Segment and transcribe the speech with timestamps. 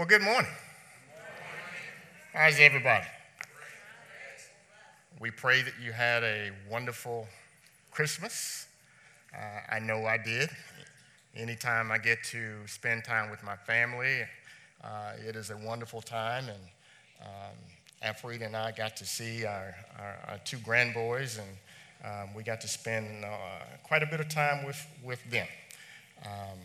[0.00, 0.50] Well, good morning.
[2.32, 3.04] How's everybody?
[5.20, 7.28] We pray that you had a wonderful
[7.90, 8.66] Christmas.
[9.34, 10.48] Uh, I know I did.
[11.36, 14.22] Anytime I get to spend time with my family,
[14.82, 16.44] uh, it is a wonderful time.
[16.48, 16.62] And
[17.20, 17.56] um,
[18.00, 22.62] Alfred and I got to see our, our, our two grandboys, and um, we got
[22.62, 23.28] to spend uh,
[23.82, 25.46] quite a bit of time with, with them.
[26.24, 26.58] Um,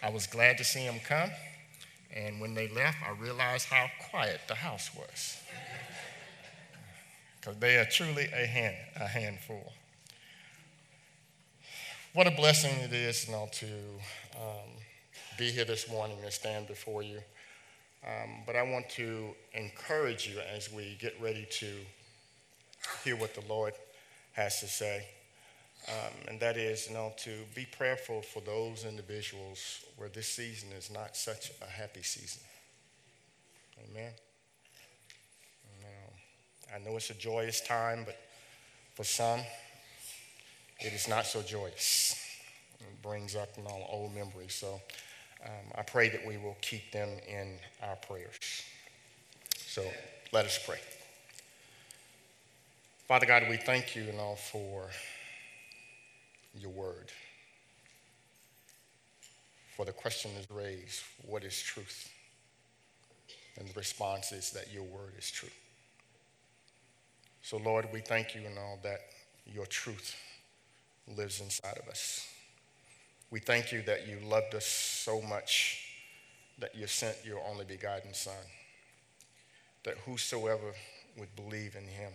[0.00, 1.30] I was glad to see them come.
[2.14, 5.38] And when they left, I realized how quiet the house was.
[7.40, 9.72] Because they are truly a, hand, a handful.
[12.12, 13.66] What a blessing it is you know, to
[14.36, 14.70] um,
[15.38, 17.18] be here this morning and stand before you.
[18.06, 21.66] Um, but I want to encourage you as we get ready to
[23.04, 23.74] hear what the Lord
[24.32, 25.06] has to say.
[25.88, 30.70] Um, and that is, you know, to be prayerful for those individuals where this season
[30.78, 32.42] is not such a happy season.
[33.90, 34.12] Amen.
[36.74, 38.16] I know it's a joyous time, but
[38.94, 39.40] for some,
[40.80, 42.16] it is not so joyous.
[42.80, 44.54] It brings up you know, old memories.
[44.54, 44.80] So
[45.44, 48.38] um, I pray that we will keep them in our prayers.
[49.58, 49.84] So
[50.32, 50.78] let us pray.
[53.06, 54.88] Father God, we thank you, you know, for
[56.58, 57.10] your word.
[59.76, 62.10] For the question is raised what is truth?
[63.58, 65.48] And the response is that your word is true.
[67.42, 69.00] So, Lord, we thank you and all that
[69.46, 70.16] your truth
[71.16, 72.28] lives inside of us.
[73.30, 75.86] We thank you that you loved us so much
[76.58, 78.34] that you sent your only begotten Son,
[79.84, 80.74] that whosoever
[81.18, 82.12] would believe in him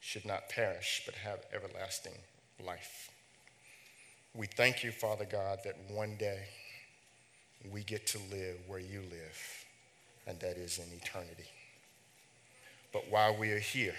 [0.00, 2.14] should not perish but have everlasting
[2.64, 3.10] life.
[4.34, 6.44] We thank you, Father God, that one day
[7.72, 9.64] we get to live where you live,
[10.26, 11.48] and that is in eternity.
[12.92, 13.96] But while we are here,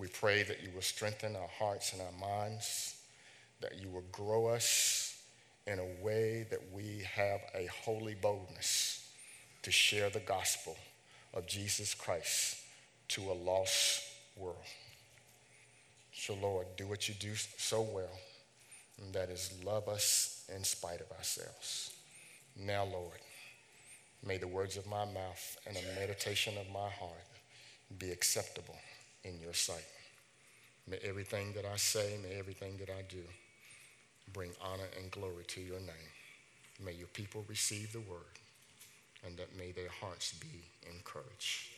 [0.00, 2.96] we pray that you will strengthen our hearts and our minds,
[3.60, 5.22] that you will grow us
[5.66, 9.06] in a way that we have a holy boldness
[9.62, 10.76] to share the gospel
[11.34, 12.56] of Jesus Christ
[13.08, 14.02] to a lost
[14.36, 14.56] world.
[16.14, 18.18] So, Lord, do what you do so well
[19.00, 21.92] and that is love us in spite of ourselves.
[22.58, 23.20] Now, Lord,
[24.24, 27.26] may the words of my mouth and the meditation of my heart
[27.98, 28.78] be acceptable
[29.24, 29.84] in your sight.
[30.88, 33.22] May everything that I say, may everything that I do
[34.32, 36.12] bring honor and glory to your name.
[36.84, 38.38] May your people receive the word
[39.26, 41.70] and that may their hearts be encouraged.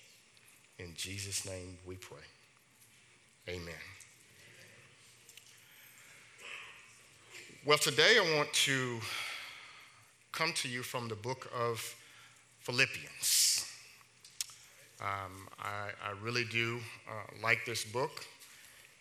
[0.78, 2.18] In Jesus' name we pray.
[3.48, 3.74] Amen.
[7.66, 9.00] Well, today I want to
[10.30, 11.96] come to you from the book of
[12.60, 13.68] Philippians.
[15.00, 16.78] Um, I, I, really do
[17.08, 18.24] uh, like this book.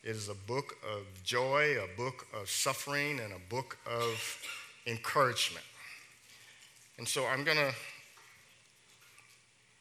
[0.04, 4.42] It is a book of joy, a book of suffering, and a book of
[4.88, 5.66] encouragement.
[6.98, 7.74] And so I'm going to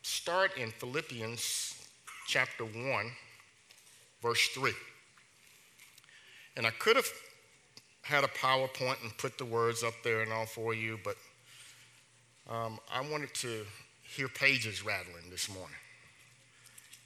[0.03, 1.89] start in Philippians
[2.29, 2.75] chapter 1,
[4.23, 4.73] verse 3.
[6.59, 7.11] And I could have
[8.05, 11.17] had a PowerPoint and put the words up there and all for you, but
[12.51, 13.65] um, I wanted to
[14.03, 15.77] hear pages rattling this morning.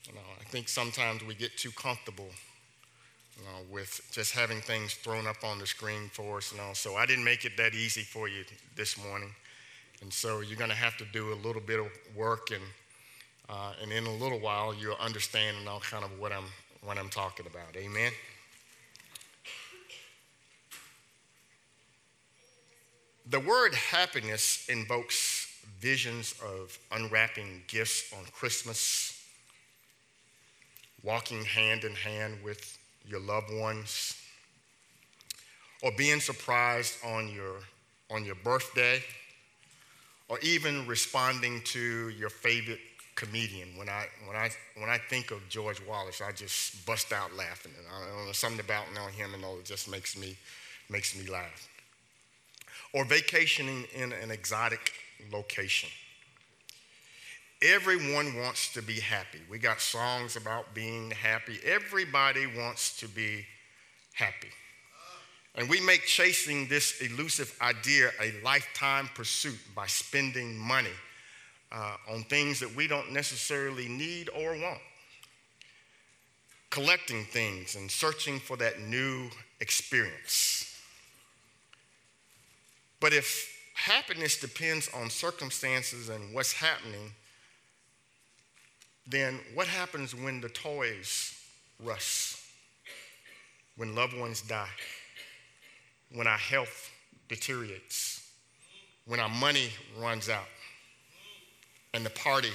[0.07, 2.29] You know, I think sometimes we get too comfortable
[3.37, 6.75] you know, with just having things thrown up on the screen for us and all.
[6.75, 8.45] So I didn't make it that easy for you
[8.75, 9.31] this morning.
[10.03, 11.87] And so you're going to have to do a little bit of
[12.17, 12.63] work, and,
[13.49, 16.45] uh, and in a little while, you'll understand and all kind of what I'm,
[16.83, 17.77] what I'm talking about.
[17.77, 18.13] Amen?
[23.31, 29.23] The word happiness invokes visions of unwrapping gifts on Christmas,
[31.03, 34.17] walking hand in hand with your loved ones,
[35.83, 37.57] or being surprised on your,
[38.11, 39.03] on your birthday,
[40.31, 42.81] or even responding to your favorite
[43.15, 43.77] comedian.
[43.77, 44.49] When I, when, I,
[44.79, 47.73] when I think of George Wallace, I just bust out laughing.
[47.77, 50.35] And I don't know, something about knowing him and all, it just makes me,
[50.89, 51.69] makes me laugh
[52.93, 54.93] or vacationing in an exotic
[55.33, 55.89] location.
[57.61, 59.41] Everyone wants to be happy.
[59.51, 61.59] We got songs about being happy.
[61.65, 63.45] Everybody wants to be
[64.15, 64.51] happy.
[65.57, 70.95] And we make chasing this elusive idea a lifetime pursuit by spending money
[71.73, 74.79] uh, on things that we don't necessarily need or want.
[76.71, 79.29] Collecting things and searching for that new
[79.61, 80.68] experience.
[83.01, 87.13] But if happiness depends on circumstances and what's happening,
[89.07, 91.35] then what happens when the toys
[91.83, 92.41] rust?
[93.77, 94.69] When loved ones die?
[96.13, 96.91] When our health
[97.29, 98.29] deteriorates?
[99.07, 100.49] When our money runs out?
[101.95, 102.53] And the party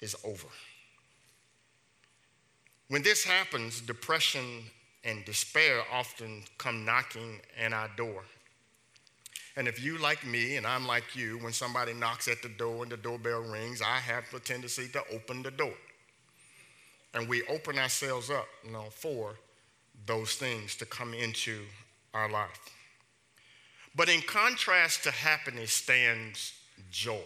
[0.00, 0.46] is over?
[2.88, 4.64] When this happens, depression
[5.04, 8.22] and despair often come knocking at our door.
[9.56, 12.82] And if you like me and I'm like you, when somebody knocks at the door
[12.82, 15.74] and the doorbell rings, I have the tendency to open the door.
[17.14, 19.36] And we open ourselves up, you know, for
[20.06, 21.60] those things to come into
[22.12, 22.58] our life.
[23.94, 26.52] But in contrast to happiness stands
[26.90, 27.22] joy.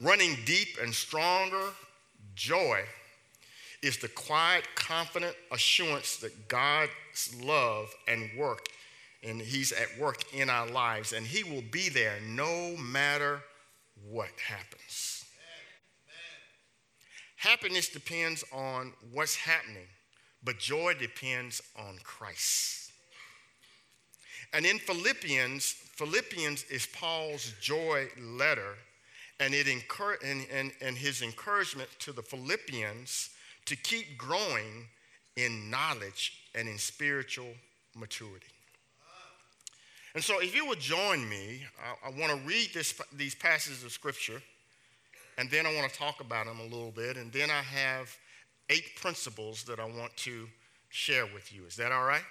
[0.00, 1.70] Running deep and stronger
[2.34, 2.82] joy
[3.82, 6.90] is the quiet, confident assurance that God's
[7.40, 8.66] love and work,
[9.26, 13.40] and He's at work in our lives, and He will be there no matter
[14.08, 15.24] what happens.
[17.36, 19.86] Happiness depends on what's happening,
[20.42, 22.90] but joy depends on Christ.
[24.52, 28.74] And in Philippians, Philippians is Paul's joy letter,
[29.38, 33.30] and, it incur- and, and, and his encouragement to the Philippians
[33.66, 34.86] to keep growing
[35.36, 37.52] in knowledge and in spiritual
[37.94, 38.46] maturity.
[40.16, 43.84] And so, if you would join me, I, I want to read this, these passages
[43.84, 44.40] of Scripture,
[45.36, 48.16] and then I want to talk about them a little bit, and then I have
[48.70, 50.48] eight principles that I want to
[50.88, 51.66] share with you.
[51.66, 52.24] Is that all right?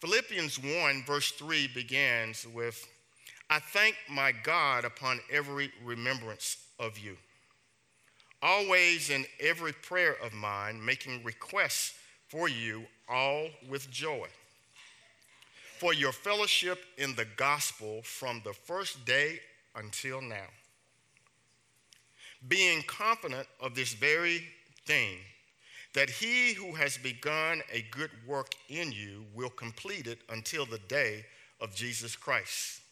[0.00, 2.86] Philippians 1, verse 3 begins with
[3.50, 7.16] I thank my God upon every remembrance of you
[8.42, 11.94] always in every prayer of mine, making requests
[12.28, 14.28] for you all with joy.
[15.80, 19.40] For your fellowship in the gospel from the first day
[19.74, 20.50] until now.
[22.46, 24.44] Being confident of this very
[24.84, 25.16] thing,
[25.94, 30.80] that he who has begun a good work in you will complete it until the
[30.80, 31.24] day
[31.62, 32.82] of Jesus Christ.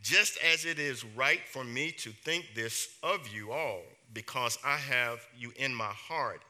[0.00, 3.82] Just as it is right for me to think this of you all
[4.14, 6.42] because I have you in my heart,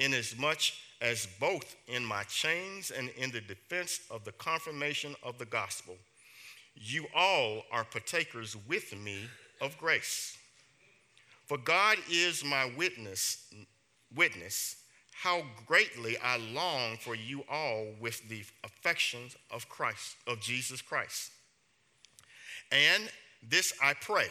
[0.00, 5.46] inasmuch as both in my chains and in the defense of the confirmation of the
[5.46, 5.96] gospel,
[6.74, 9.20] you all are partakers with me
[9.60, 10.36] of grace.
[11.46, 13.52] For God is my witness,
[14.14, 14.76] witness
[15.12, 21.30] how greatly I long for you all with the affections of Christ, of Jesus Christ.
[22.72, 23.10] And
[23.46, 24.28] this I pray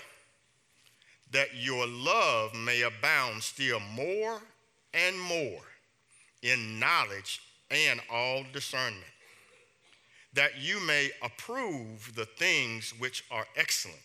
[1.31, 4.41] that your love may abound still more
[4.93, 5.61] and more
[6.41, 9.03] in knowledge and all discernment,
[10.33, 13.99] that you may approve the things which are excellent,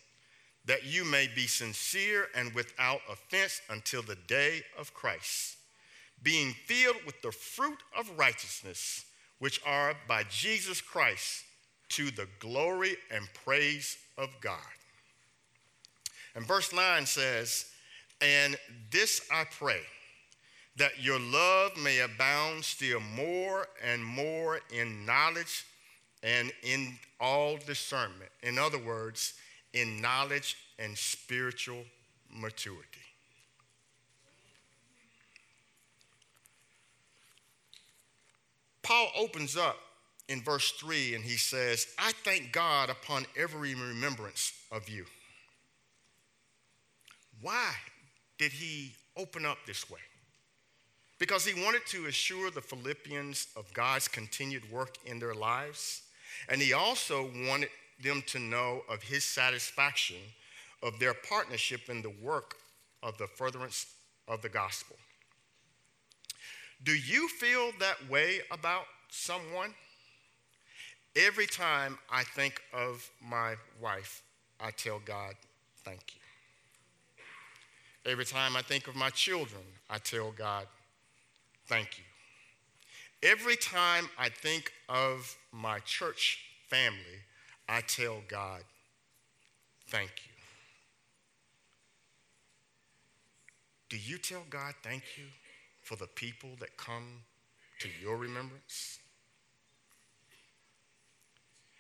[0.65, 5.57] that you may be sincere and without offense until the day of Christ,
[6.23, 9.05] being filled with the fruit of righteousness,
[9.39, 11.45] which are by Jesus Christ
[11.91, 14.59] to the glory and praise of God.
[16.35, 17.67] And verse 9 says,
[18.21, 18.57] And
[18.91, 19.81] this I pray,
[20.77, 25.65] that your love may abound still more and more in knowledge
[26.23, 28.31] and in all discernment.
[28.43, 29.35] In other words,
[29.73, 31.85] in knowledge and spiritual
[32.31, 32.83] maturity.
[38.83, 39.79] Paul opens up
[40.29, 45.07] in verse 3 and he says, I thank God upon every remembrance of you.
[47.41, 47.73] Why
[48.39, 50.01] did he open up this way?
[51.25, 56.03] Because he wanted to assure the Philippians of God's continued work in their lives.
[56.51, 57.71] And he also wanted
[58.03, 60.19] them to know of his satisfaction
[60.83, 62.57] of their partnership in the work
[63.03, 63.87] of the furtherance
[64.29, 64.97] of the gospel.
[66.83, 69.73] Do you feel that way about someone?
[71.17, 74.23] Every time I think of my wife,
[74.61, 75.33] I tell God,
[75.87, 78.13] thank you.
[78.13, 80.67] Every time I think of my children, I tell God,
[81.67, 82.05] thank you.
[83.23, 87.23] Every time I think of my church family,
[87.69, 88.61] I tell God,
[89.89, 90.33] thank you.
[93.89, 95.25] Do you tell God thank you
[95.81, 97.23] for the people that come
[97.81, 98.99] to your remembrance?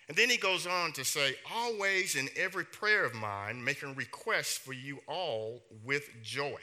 [0.09, 4.59] And then he goes on to say, always in every prayer of mine, making requests
[4.59, 6.59] for you all with joy.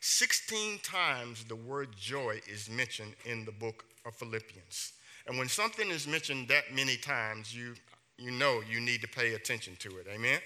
[0.00, 4.92] 16 times the word joy is mentioned in the book of Philippians.
[5.26, 7.74] And when something is mentioned that many times, you,
[8.16, 10.06] you know you need to pay attention to it.
[10.12, 10.40] Amen?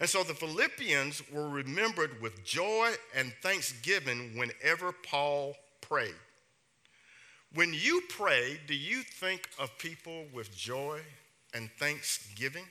[0.00, 6.14] And so the Philippians were remembered with joy and thanksgiving whenever Paul prayed.
[7.54, 11.00] When you pray, do you think of people with joy
[11.54, 12.64] and thanksgiving?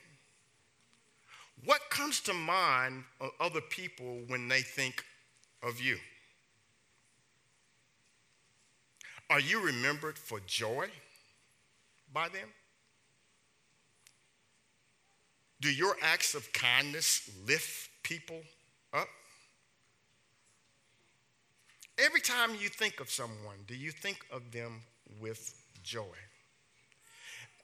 [1.66, 5.04] What comes to mind of other people when they think
[5.62, 5.98] of you?
[9.30, 10.90] Are you remembered for joy
[12.12, 12.50] by them?
[15.62, 18.42] Do your acts of kindness lift people
[18.94, 19.08] up?
[21.98, 24.82] Every time you think of someone, do you think of them
[25.22, 26.18] with joy?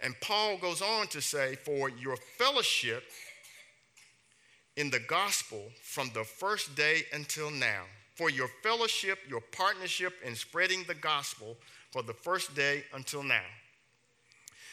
[0.01, 3.03] And Paul goes on to say, For your fellowship
[4.77, 7.83] in the gospel from the first day until now,
[8.15, 11.57] for your fellowship, your partnership in spreading the gospel
[11.91, 13.45] for the first day until now.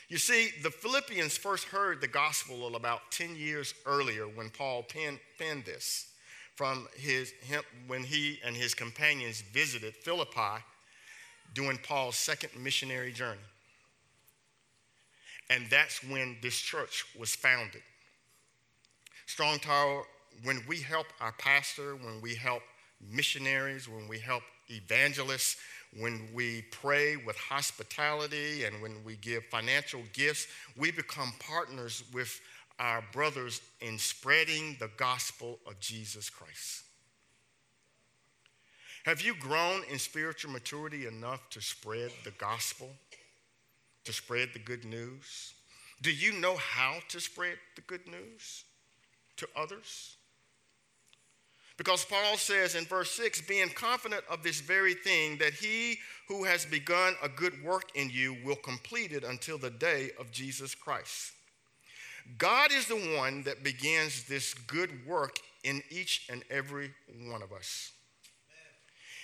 [0.09, 5.19] You see, the Philippians first heard the gospel about 10 years earlier when Paul penned,
[5.39, 6.09] penned this
[6.55, 10.63] from his, him, when he and his companions visited Philippi
[11.55, 13.41] during Paul's second missionary journey.
[15.51, 17.83] And that's when this church was founded.
[19.27, 20.05] Strong Tower,
[20.45, 22.63] when we help our pastor, when we help
[23.11, 25.57] missionaries, when we help evangelists,
[25.99, 32.41] when we pray with hospitality and when we give financial gifts, we become partners with
[32.79, 36.85] our brothers in spreading the gospel of Jesus Christ.
[39.05, 42.91] Have you grown in spiritual maturity enough to spread the gospel,
[44.05, 45.55] to spread the good news?
[46.03, 48.65] Do you know how to spread the good news
[49.37, 50.17] to others?
[51.77, 56.45] Because Paul says in verse 6 being confident of this very thing, that he who
[56.45, 60.75] has begun a good work in you will complete it until the day of Jesus
[60.75, 61.33] Christ.
[62.39, 66.93] God is the one that begins this good work in each and every
[67.29, 67.93] one of us.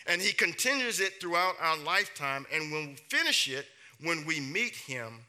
[0.07, 3.66] And he continues it throughout our lifetime, and we finish it,
[4.02, 5.21] when we meet him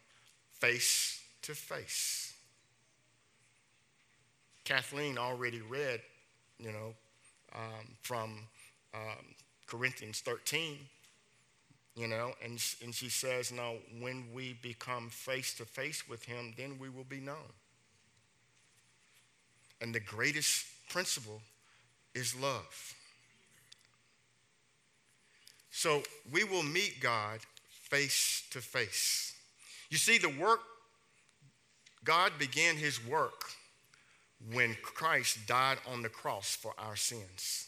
[0.60, 2.23] face to face.
[4.64, 6.02] Kathleen already read,
[6.58, 6.94] you know,
[7.54, 8.48] um, from
[8.94, 9.26] um,
[9.68, 10.78] Corinthians 13,
[11.96, 16.54] you know, and, and she says, Now, when we become face to face with him,
[16.58, 17.52] then we will be known.
[19.82, 21.42] And the greatest principle
[22.16, 22.96] is love.
[25.72, 27.40] So we will meet God
[27.70, 29.34] face to face.
[29.90, 30.62] You see, the work,
[32.04, 33.44] God began his work
[34.52, 37.68] when Christ died on the cross for our sins.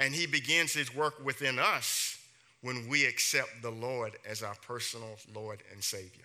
[0.00, 2.18] And he begins his work within us
[2.62, 6.24] when we accept the Lord as our personal Lord and Savior.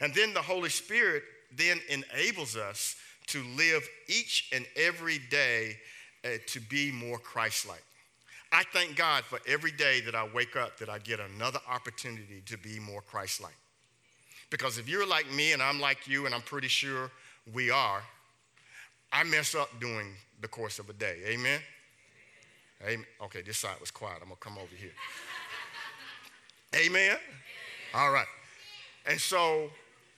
[0.00, 1.22] And then the Holy Spirit
[1.56, 2.96] then enables us
[3.28, 5.76] to live each and every day
[6.24, 7.84] uh, to be more Christ-like.
[8.50, 12.42] I thank God for every day that I wake up that I get another opportunity
[12.46, 13.54] to be more Christ-like.
[14.52, 17.10] Because if you're like me and I'm like you, and I'm pretty sure
[17.54, 18.02] we are,
[19.10, 20.08] I mess up during
[20.42, 21.16] the course of a day.
[21.26, 21.58] Amen?
[22.84, 23.06] Amen.
[23.24, 24.18] Okay, this side was quiet.
[24.20, 24.92] I'm going to come over here.
[26.76, 27.16] Amen?
[27.94, 28.26] All right.
[29.06, 29.70] And so,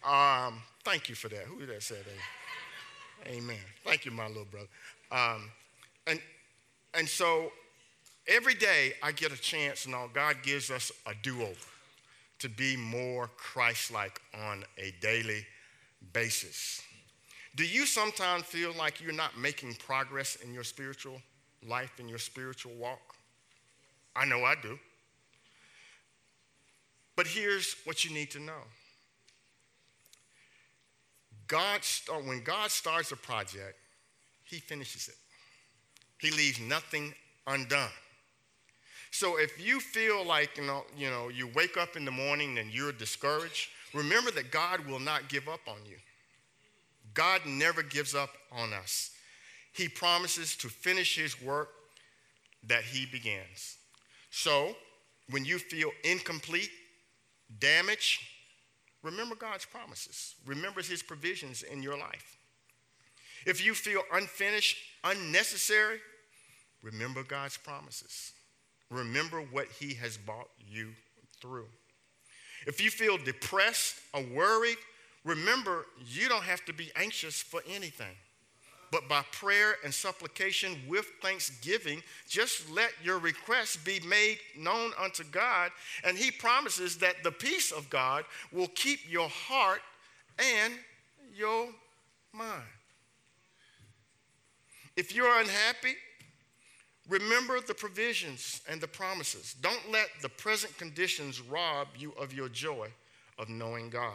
[0.04, 1.44] um, thank you for that.
[1.44, 3.30] Who did that said that?
[3.32, 3.56] Amen.
[3.84, 4.68] Thank you, my little brother.
[5.12, 5.48] Um,
[6.08, 6.20] and,
[6.92, 7.52] and so,
[8.26, 11.73] every day I get a chance, and all God gives us a do over
[12.44, 15.46] to be more Christ like on a daily
[16.12, 16.82] basis.
[17.56, 21.22] Do you sometimes feel like you're not making progress in your spiritual
[21.66, 23.14] life, in your spiritual walk?
[24.14, 24.78] I know I do.
[27.16, 28.60] But here's what you need to know
[31.46, 31.80] God,
[32.26, 33.78] when God starts a project,
[34.44, 35.16] He finishes it,
[36.18, 37.14] He leaves nothing
[37.46, 37.88] undone.
[39.24, 42.58] So if you feel like, you know, you know, you wake up in the morning
[42.58, 45.96] and you're discouraged, remember that God will not give up on you.
[47.14, 49.12] God never gives up on us.
[49.72, 51.70] He promises to finish his work
[52.64, 53.78] that he begins.
[54.30, 54.76] So,
[55.30, 56.68] when you feel incomplete,
[57.58, 58.20] damaged,
[59.02, 60.34] remember God's promises.
[60.44, 62.36] Remember his provisions in your life.
[63.46, 66.00] If you feel unfinished, unnecessary,
[66.82, 68.33] remember God's promises.
[68.94, 70.90] Remember what He has brought you
[71.40, 71.66] through.
[72.66, 74.78] If you feel depressed or worried,
[75.24, 78.16] remember you don't have to be anxious for anything.
[78.94, 85.24] but by prayer and supplication with thanksgiving, just let your requests be made known unto
[85.24, 85.72] God.
[86.04, 89.80] And he promises that the peace of God will keep your heart
[90.38, 90.74] and
[91.34, 91.70] your
[92.32, 92.62] mind.
[94.96, 95.96] If you're unhappy,
[97.08, 99.54] remember the provisions and the promises.
[99.60, 102.88] Don't let the present conditions rob you of your joy
[103.38, 104.14] of knowing God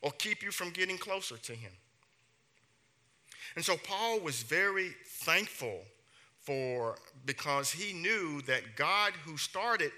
[0.00, 1.72] or keep you from getting closer to Him.
[3.56, 5.80] And so Paul was very thankful
[6.48, 9.92] for because he knew that God who started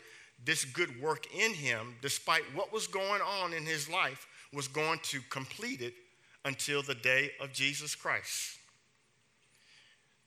[0.44, 4.98] this good work in him, despite what was going on in his life, was going
[5.04, 5.94] to complete it
[6.44, 8.58] until the day of Jesus Christ.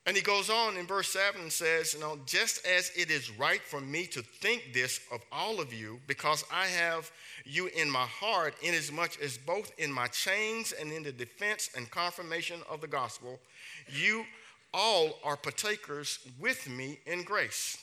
[0.06, 3.30] And he goes on in verse 7 and says, You know, just as it is
[3.38, 7.10] right for me to think this of all of you, because I have
[7.46, 11.90] you in my heart, inasmuch as both in my chains and in the defense and
[11.90, 13.40] confirmation of the gospel,
[13.88, 14.24] you
[14.74, 17.78] all are partakers with me in grace.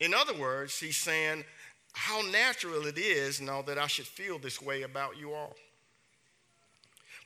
[0.00, 1.44] In other words, he's saying
[1.92, 5.54] how natural it is now that I should feel this way about you all.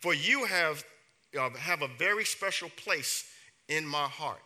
[0.02, 0.84] For you have,
[1.38, 3.24] uh, have a very special place
[3.68, 4.42] in my heart.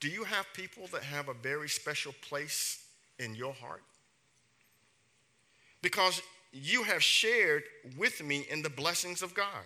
[0.00, 2.84] Do you have people that have a very special place
[3.18, 3.82] in your heart?
[5.82, 6.20] Because
[6.52, 7.64] you have shared
[7.96, 9.64] with me in the blessings of God.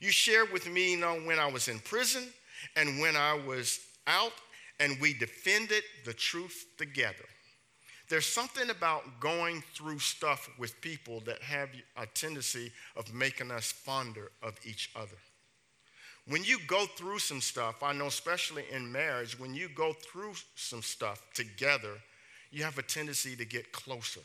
[0.00, 2.24] You shared with me you know, when I was in prison
[2.76, 4.32] and when I was out,
[4.80, 7.24] and we defended the truth together.
[8.08, 13.72] There's something about going through stuff with people that have a tendency of making us
[13.72, 15.16] fonder of each other.
[16.26, 20.34] When you go through some stuff, I know especially in marriage, when you go through
[20.54, 22.00] some stuff together,
[22.50, 24.20] you have a tendency to get closer.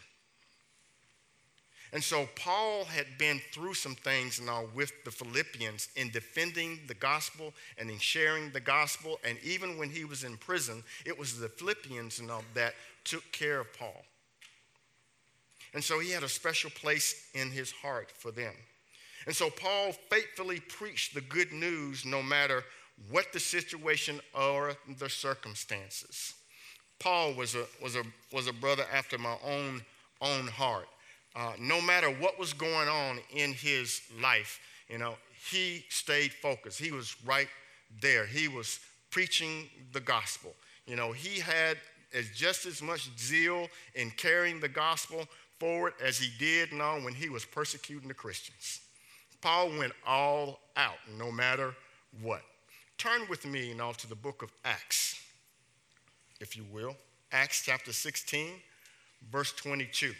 [1.92, 6.94] And so Paul had been through some things now with the Philippians in defending the
[6.94, 9.20] gospel and in sharing the gospel.
[9.24, 13.60] And even when he was in prison, it was the Philippians know, that took care
[13.60, 14.06] of Paul.
[15.74, 18.54] And so he had a special place in his heart for them.
[19.30, 22.64] And so Paul faithfully preached the good news no matter
[23.12, 26.34] what the situation or the circumstances.
[26.98, 28.02] Paul was a, was a,
[28.34, 29.84] was a brother after my own,
[30.20, 30.88] own heart.
[31.36, 35.14] Uh, no matter what was going on in his life, you know,
[35.52, 36.80] he stayed focused.
[36.80, 37.50] He was right
[38.02, 38.26] there.
[38.26, 38.80] He was
[39.12, 40.56] preaching the gospel.
[40.88, 41.78] You know, he had
[42.16, 45.28] as just as much zeal in carrying the gospel
[45.60, 48.82] forward as he did now when he was persecuting the Christians.
[49.42, 51.74] Paul went all out, no matter
[52.22, 52.42] what.
[52.98, 55.22] Turn with me now to the book of Acts,
[56.42, 56.96] if you will.
[57.32, 58.50] Acts chapter 16,
[59.32, 60.14] verse 22.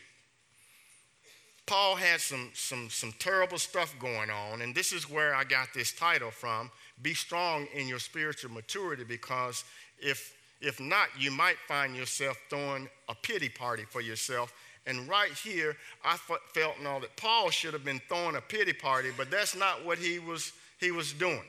[1.66, 5.68] Paul had some, some, some terrible stuff going on, and this is where I got
[5.74, 9.66] this title from Be Strong in Your Spiritual Maturity, because
[10.00, 14.52] if, if not, you might find yourself throwing a pity party for yourself
[14.86, 18.74] and right here, I felt and all that Paul should have been throwing a pity
[18.74, 21.44] party, but that's not what he was, he was doing.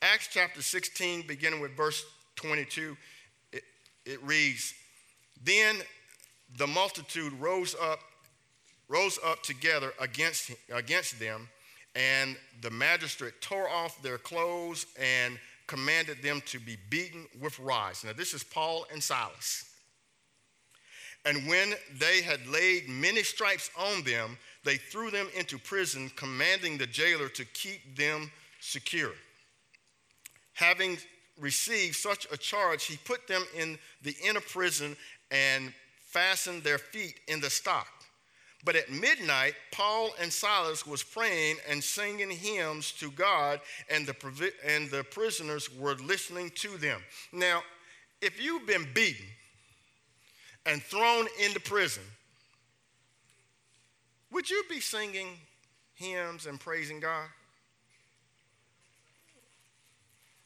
[0.00, 2.04] Acts chapter 16, beginning with verse
[2.36, 2.96] 22,
[3.52, 3.62] it,
[4.06, 4.74] it reads,
[5.42, 5.76] Then
[6.56, 7.98] the multitude rose up,
[8.88, 11.48] rose up together against, against them,
[11.94, 18.04] and the magistrate tore off their clothes and commanded them to be beaten with rods.
[18.04, 19.67] Now, this is Paul and Silas.
[21.28, 26.78] And when they had laid many stripes on them, they threw them into prison, commanding
[26.78, 29.12] the jailer to keep them secure.
[30.54, 30.96] Having
[31.38, 34.96] received such a charge, he put them in the inner prison
[35.30, 35.74] and
[36.06, 37.88] fastened their feet in the stock.
[38.64, 43.60] But at midnight, Paul and Silas was praying and singing hymns to God,
[43.90, 47.02] and the, and the prisoners were listening to them.
[47.32, 47.62] Now,
[48.22, 49.26] if you've been beaten,
[50.68, 52.02] and thrown into prison,
[54.30, 55.28] would you be singing
[55.94, 57.26] hymns and praising God?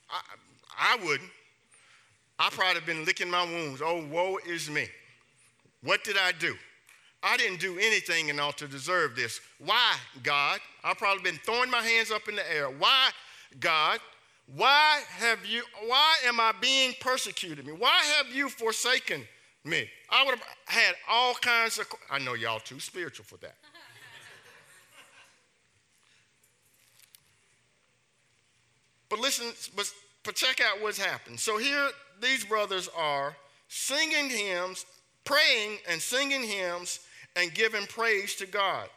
[0.09, 0.21] I,
[0.79, 1.31] I wouldn't.
[2.39, 3.83] I probably have been licking my wounds.
[3.85, 4.87] Oh, woe is me.
[5.83, 6.55] What did I do?
[7.23, 9.41] I didn't do anything and all to deserve this.
[9.65, 10.61] Why, God?
[10.83, 12.69] I've probably been throwing my hands up in the air.
[12.69, 13.11] Why,
[13.61, 14.01] God?
[14.57, 17.67] Why have you, why am I being persecuted?
[17.79, 19.23] Why have you forsaken
[19.64, 19.88] me.
[20.11, 23.55] I would have had all kinds of, I know y'all too spiritual for that.
[29.09, 29.46] but listen,
[29.77, 29.92] but,
[30.25, 31.38] but check out what's happened.
[31.38, 33.37] So here, these brothers are
[33.68, 34.85] singing hymns,
[35.25, 37.01] praying and singing hymns,
[37.37, 38.88] and giving praise to God.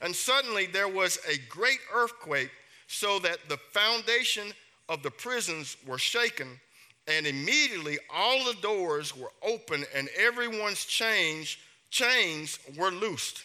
[0.00, 2.50] And suddenly there was a great earthquake,
[2.86, 4.52] so that the foundation
[4.88, 6.60] of the prisons were shaken,
[7.06, 11.56] and immediately all the doors were open and everyone's chains,
[11.90, 13.44] chains were loosed.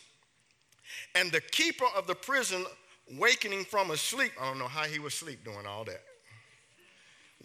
[1.15, 2.65] And the keeper of the prison,
[3.17, 6.01] wakening from a sleep, I don't know how he was asleep doing all that.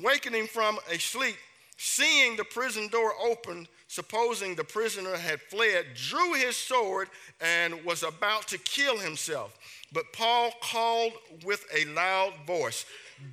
[0.01, 1.37] Wakening from a sleep,
[1.77, 7.09] seeing the prison door open, supposing the prisoner had fled, drew his sword
[7.41, 9.57] and was about to kill himself.
[9.93, 11.13] But Paul called
[11.45, 12.85] with a loud voice,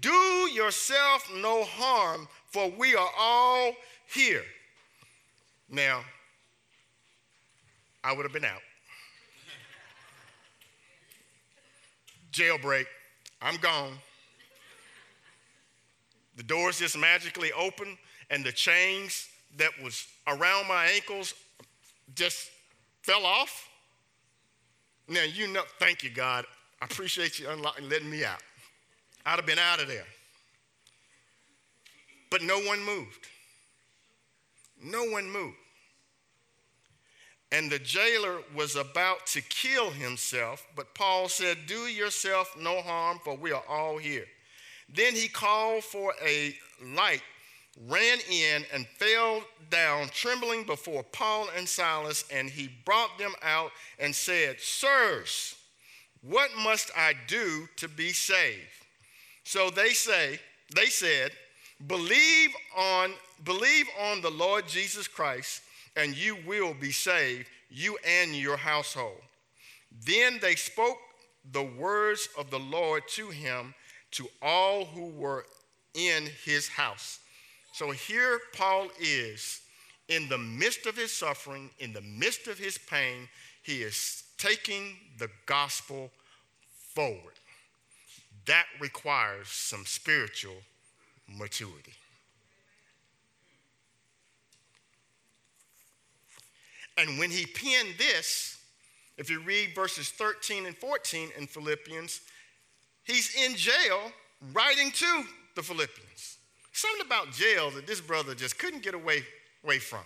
[0.01, 0.09] Do
[0.53, 3.73] yourself no harm, for we are all
[4.13, 4.43] here.
[5.69, 6.01] Now,
[8.03, 8.61] I would have been out.
[12.31, 12.85] Jailbreak,
[13.41, 13.93] I'm gone.
[16.37, 17.97] The doors just magically open,
[18.29, 21.33] and the chains that was around my ankles
[22.15, 22.49] just
[23.01, 23.69] fell off.
[25.07, 26.45] Now, you know, thank you, God.
[26.81, 28.41] I appreciate you unlocking, letting me out.
[29.25, 30.05] I'd have been out of there.
[32.31, 33.27] But no one moved.
[34.83, 35.57] No one moved.
[37.51, 43.19] And the jailer was about to kill himself, but Paul said, Do yourself no harm,
[43.23, 44.25] for we are all here.
[44.87, 47.21] Then he called for a light
[47.87, 53.71] ran in and fell down trembling before Paul and Silas, and he brought them out
[53.99, 55.55] and said, Sirs,
[56.21, 58.67] what must I do to be saved?
[59.43, 60.39] So they say,
[60.75, 61.31] they said,
[61.87, 63.13] believe on,
[63.43, 65.61] believe on the Lord Jesus Christ,
[65.95, 69.21] and you will be saved, you and your household.
[70.05, 70.97] Then they spoke
[71.51, 73.73] the words of the Lord to him
[74.11, 75.45] to all who were
[75.93, 77.19] in his house.
[77.73, 79.61] So here Paul is
[80.07, 83.29] in the midst of his suffering, in the midst of his pain,
[83.63, 86.11] he is taking the gospel
[86.93, 87.35] forward.
[88.45, 90.57] That requires some spiritual
[91.27, 91.93] maturity.
[96.97, 98.60] And when he penned this,
[99.17, 102.21] if you read verses 13 and 14 in Philippians,
[103.03, 104.12] he's in jail
[104.53, 105.23] writing to
[105.55, 106.38] the Philippians.
[106.73, 109.23] Something about jail that this brother just couldn't get away,
[109.63, 109.99] away from.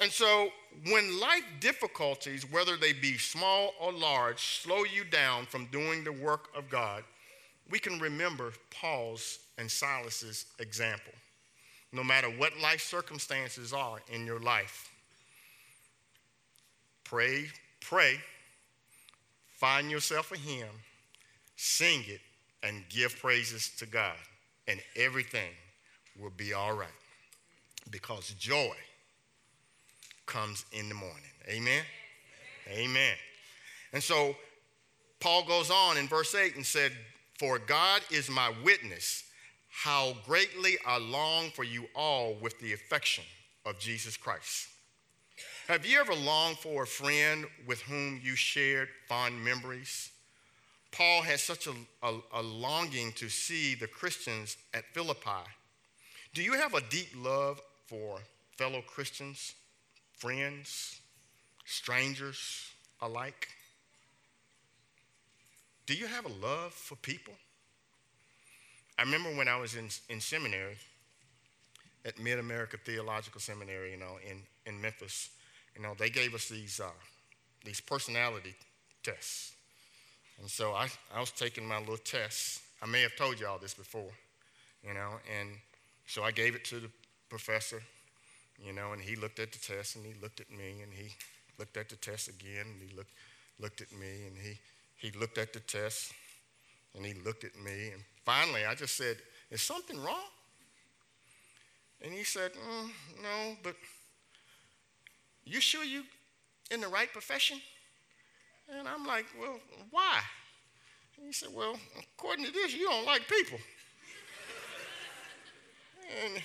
[0.00, 0.50] And so,
[0.86, 6.12] when life difficulties, whether they be small or large, slow you down from doing the
[6.12, 7.02] work of God,
[7.70, 11.12] we can remember Paul's and Silas's example.
[11.92, 14.90] No matter what life circumstances are in your life,
[17.04, 17.46] pray,
[17.80, 18.18] pray,
[19.56, 20.68] find yourself a hymn,
[21.56, 22.20] sing it,
[22.62, 24.16] and give praises to God
[24.66, 25.50] and everything
[26.20, 26.88] will be all right.
[27.90, 28.74] Because joy
[30.26, 31.16] comes in the morning.
[31.48, 31.82] Amen?
[32.68, 32.90] Amen.
[32.90, 33.14] Amen.
[33.94, 34.36] And so
[35.20, 36.92] Paul goes on in verse 8 and said,
[37.38, 39.24] For God is my witness,
[39.70, 43.24] how greatly I long for you all with the affection
[43.64, 44.68] of Jesus Christ.
[45.68, 50.10] Have you ever longed for a friend with whom you shared fond memories?
[50.90, 55.44] Paul had such a, a, a, longing to see the Christians at Philippi.
[56.34, 58.20] Do you have a deep love for
[58.56, 59.54] fellow Christians,
[60.16, 61.00] friends,
[61.66, 63.48] strangers alike?
[65.88, 67.32] Do you have a love for people?
[68.98, 70.76] I remember when I was in, in seminary
[72.04, 75.30] at Mid America Theological Seminary, you know, in, in Memphis,
[75.74, 76.90] you know, they gave us these, uh,
[77.64, 78.54] these personality
[79.02, 79.54] tests.
[80.38, 82.60] And so I, I was taking my little test.
[82.82, 84.10] I may have told you all this before,
[84.86, 85.48] you know, and
[86.06, 86.90] so I gave it to the
[87.30, 87.82] professor,
[88.62, 91.14] you know, and he looked at the test and he looked at me and he
[91.58, 93.14] looked at the test again and he looked,
[93.58, 94.58] looked at me and he,
[94.98, 96.12] he looked at the test
[96.94, 97.90] and he looked at me.
[97.92, 99.16] And finally, I just said,
[99.50, 100.28] Is something wrong?
[102.02, 102.90] And he said, mm,
[103.22, 103.74] No, but
[105.44, 106.02] you sure you
[106.70, 107.60] in the right profession?
[108.76, 109.58] And I'm like, well,
[109.90, 110.20] why?
[111.16, 113.58] And he said, well, according to this, you don't like people.
[116.24, 116.42] and,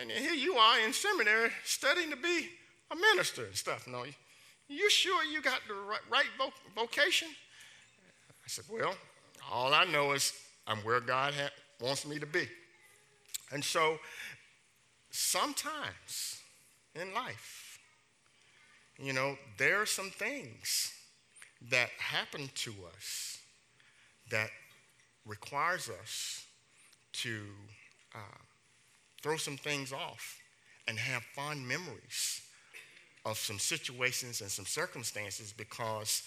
[0.00, 2.48] and here you are in seminary studying to be
[2.90, 3.86] a minister and stuff.
[3.88, 4.04] No,
[4.68, 6.26] you sure you got the right, right
[6.76, 7.28] vocation?
[8.44, 8.94] I said, well,
[9.50, 10.32] all I know is
[10.66, 11.50] I'm where God ha-
[11.80, 12.48] wants me to be.
[13.52, 13.98] And so
[15.10, 16.40] sometimes
[16.94, 17.78] in life,
[18.98, 20.92] you know, there are some things
[21.70, 23.38] that happen to us
[24.30, 24.50] that
[25.26, 26.46] requires us
[27.12, 27.42] to
[28.14, 28.38] uh,
[29.22, 30.38] throw some things off
[30.88, 32.42] and have fond memories
[33.24, 36.22] of some situations and some circumstances because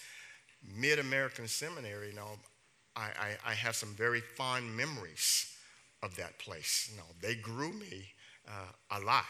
[0.62, 2.38] Mid American Seminary, you know,
[2.94, 3.08] I,
[3.46, 5.52] I, I have some very fond memories
[6.02, 6.88] of that place.
[6.90, 8.06] You know, they grew me
[8.48, 9.24] uh, a lot.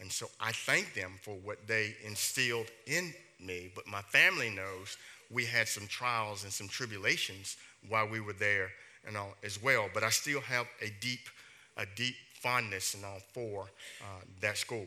[0.00, 3.70] And so I thank them for what they instilled in me.
[3.74, 4.96] But my family knows
[5.30, 7.56] we had some trials and some tribulations
[7.88, 8.70] while we were there
[9.06, 9.88] you know, as well.
[9.92, 11.28] But I still have a deep,
[11.76, 13.66] a deep fondness you know, for
[14.02, 14.86] uh, that school.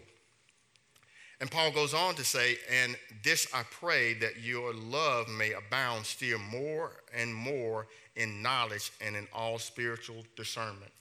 [1.40, 6.06] And Paul goes on to say, And this I pray that your love may abound
[6.06, 10.92] still more and more in knowledge and in all spiritual discernment.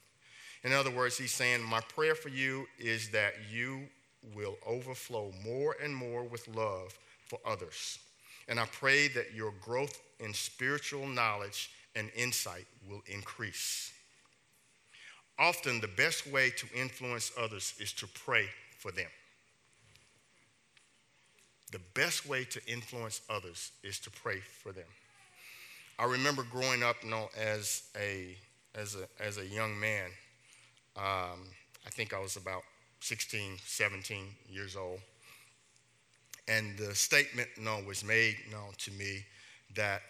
[0.62, 3.82] In other words, he's saying, My prayer for you is that you
[4.34, 7.98] will overflow more and more with love for others.
[8.48, 13.92] And I pray that your growth in spiritual knowledge and insight will increase.
[15.38, 18.46] Often, the best way to influence others is to pray
[18.78, 19.08] for them.
[21.72, 24.86] The best way to influence others is to pray for them.
[25.98, 28.36] I remember growing up, you know, as a
[28.74, 30.10] as a as a young man.
[30.96, 31.40] Um,
[31.84, 32.62] I think I was about
[33.00, 35.00] 16, 17 years old,
[36.48, 39.24] and the statement, you know, was made, you know, to me
[39.74, 40.02] that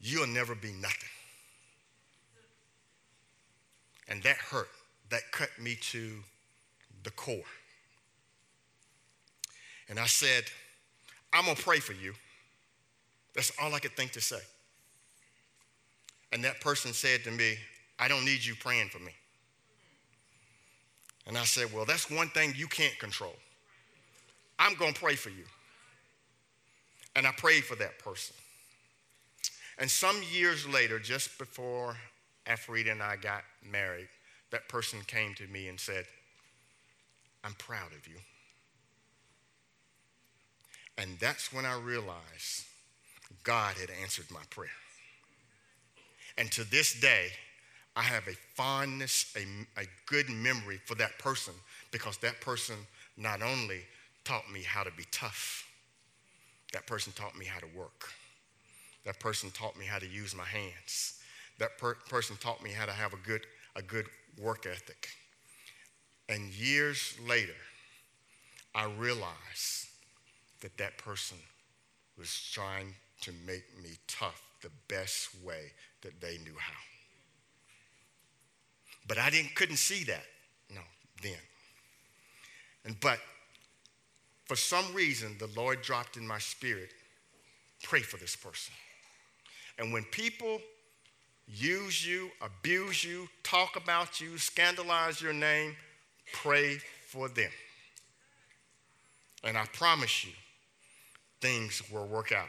[0.00, 1.08] you'll never be nothing.
[4.08, 4.68] And that hurt.
[5.10, 6.14] That cut me to
[7.04, 7.42] the core.
[9.90, 10.44] And I said,
[11.32, 12.14] I'm going to pray for you.
[13.34, 14.40] That's all I could think to say.
[16.32, 17.56] And that person said to me,
[17.98, 19.12] I don't need you praying for me.
[21.26, 23.34] And I said, Well, that's one thing you can't control.
[24.58, 25.44] I'm going to pray for you.
[27.16, 28.34] And I prayed for that person.
[29.78, 31.96] And some years later, just before
[32.46, 34.08] Afrida and I got married,
[34.50, 36.04] that person came to me and said,
[37.42, 38.16] I'm proud of you.
[41.00, 42.66] And that's when I realized
[43.42, 44.68] God had answered my prayer.
[46.36, 47.28] And to this day,
[47.96, 51.54] I have a fondness, a, a good memory for that person
[51.90, 52.76] because that person
[53.16, 53.80] not only
[54.24, 55.66] taught me how to be tough,
[56.74, 58.12] that person taught me how to work.
[59.06, 61.18] That person taught me how to use my hands.
[61.58, 64.06] That per- person taught me how to have a good, a good
[64.38, 65.08] work ethic.
[66.28, 67.56] And years later,
[68.74, 69.89] I realized
[70.60, 71.38] that that person
[72.18, 76.72] was trying to make me tough the best way that they knew how.
[79.08, 80.24] But I didn't, couldn't see that,
[80.72, 80.80] no,
[81.22, 81.32] then.
[82.84, 83.18] And but
[84.44, 86.90] for some reason, the Lord dropped in my spirit,
[87.82, 88.74] pray for this person.
[89.78, 90.60] And when people
[91.46, 95.74] use you, abuse you, talk about you, scandalize your name,
[96.32, 97.50] pray for them.
[99.42, 100.32] And I promise you,
[101.40, 102.48] things will work out.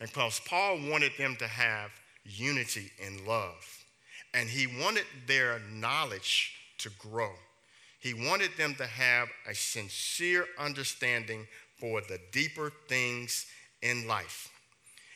[0.00, 1.90] And because Paul wanted them to have
[2.24, 3.84] unity in love,
[4.32, 7.32] and he wanted their knowledge to grow.
[7.98, 11.46] He wanted them to have a sincere understanding
[11.78, 13.46] for the deeper things
[13.82, 14.50] in life.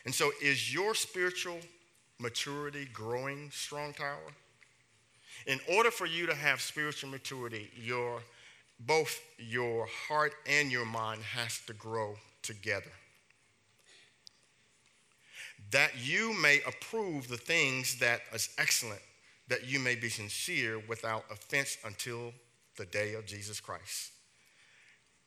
[0.05, 1.57] And so, is your spiritual
[2.19, 4.33] maturity growing, Strong Tower?
[5.47, 8.21] In order for you to have spiritual maturity, your
[8.79, 12.91] both your heart and your mind has to grow together.
[15.71, 19.01] That you may approve the things that is excellent,
[19.47, 22.33] that you may be sincere without offense until
[22.77, 24.11] the day of Jesus Christ.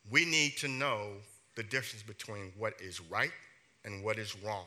[0.09, 1.13] We need to know
[1.55, 3.31] the difference between what is right
[3.83, 4.65] and what is wrong.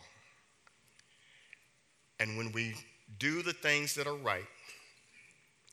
[2.21, 2.75] And when we
[3.19, 4.47] do the things that are right,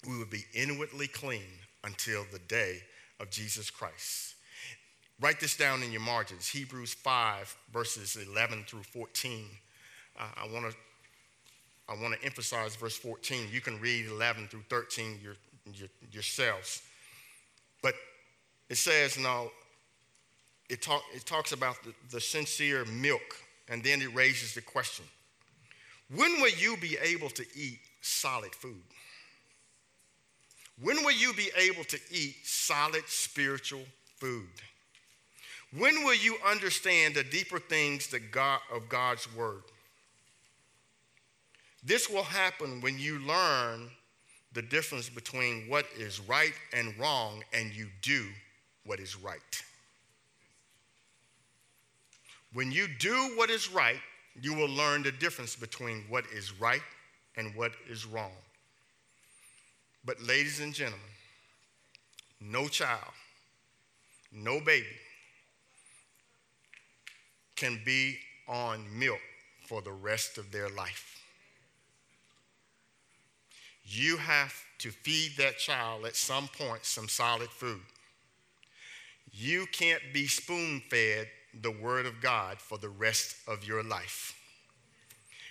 [0.07, 1.43] we will be inwardly clean
[1.83, 2.81] until the day
[3.19, 4.35] of Jesus Christ.
[5.21, 9.45] Write this down in your margins Hebrews 5, verses 11 through 14.
[10.17, 10.75] Uh, I want to
[11.89, 13.47] I want to emphasize verse 14.
[13.51, 15.33] You can read 11 through 13 your,
[15.73, 16.83] your, yourselves.
[17.81, 17.95] But
[18.69, 19.49] it says now,
[20.69, 23.37] it, talk, it talks about the, the sincere milk,
[23.69, 25.05] and then it raises the question
[26.15, 28.81] when will you be able to eat solid food?
[30.81, 33.83] When will you be able to eat solid spiritual
[34.17, 34.47] food?
[35.77, 39.63] When will you understand the deeper things that God, of God's word?
[41.83, 43.89] This will happen when you learn
[44.53, 48.25] the difference between what is right and wrong and you do
[48.83, 49.63] what is right.
[52.53, 53.99] When you do what is right,
[54.41, 56.81] you will learn the difference between what is right
[57.37, 58.31] and what is wrong.
[60.09, 61.05] But, ladies and gentlemen,
[62.41, 63.13] no child,
[64.31, 64.87] no baby
[67.55, 68.17] can be
[68.47, 69.19] on milk
[69.67, 71.21] for the rest of their life.
[73.83, 77.81] you have to feed that child at some point some solid food.
[79.31, 81.27] You can't be spoon fed
[81.61, 84.35] the Word of God for the rest of your life.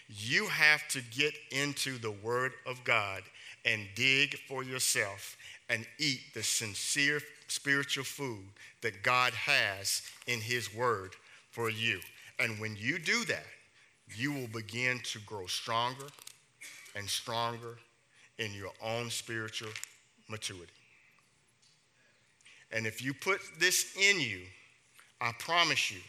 [0.09, 3.23] You have to get into the Word of God
[3.65, 5.37] and dig for yourself
[5.69, 8.45] and eat the sincere spiritual food
[8.83, 11.15] that God has in His Word
[11.51, 12.01] for you.
[12.39, 13.47] And when you do that,
[14.15, 16.07] you will begin to grow stronger
[16.95, 17.79] and stronger
[18.39, 19.71] in your own spiritual
[20.29, 20.73] maturity.
[22.71, 24.41] And if you put this in you,
[25.21, 26.01] I promise you,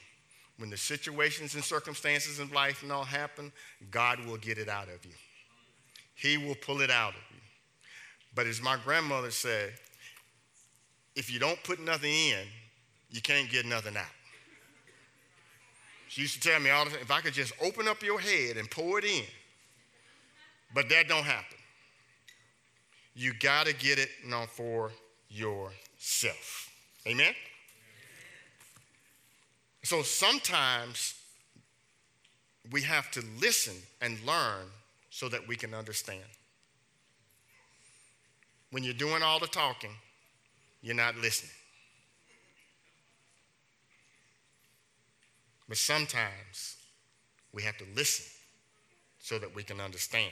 [0.58, 3.52] when the situations and circumstances in life and all happen,
[3.92, 5.14] God will get it out of you.
[6.16, 7.29] He will pull it out of.
[8.40, 9.74] But as my grandmother said,
[11.14, 12.48] if you don't put nothing in,
[13.10, 14.06] you can't get nothing out.
[16.08, 18.18] She used to tell me all the time, if I could just open up your
[18.18, 19.26] head and pour it in.
[20.74, 21.58] But that don't happen.
[23.14, 24.94] You got to get it know, for
[25.28, 26.70] yourself.
[27.06, 27.34] Amen?
[29.84, 31.14] So sometimes
[32.72, 34.68] we have to listen and learn
[35.10, 36.24] so that we can understand.
[38.72, 39.92] When you're doing all the talking,
[40.82, 41.52] you're not listening.
[45.68, 46.78] But sometimes
[47.54, 48.26] we have to listen
[49.20, 50.32] so that we can understand.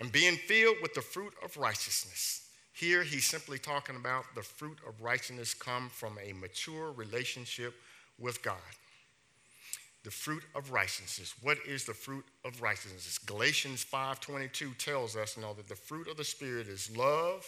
[0.00, 2.48] And being filled with the fruit of righteousness.
[2.72, 7.74] Here he's simply talking about the fruit of righteousness come from a mature relationship
[8.18, 8.56] with God.
[10.04, 11.34] The fruit of righteousness.
[11.40, 13.18] What is the fruit of righteousness?
[13.18, 17.46] Galatians 5:22 tells us now that the fruit of the spirit is love,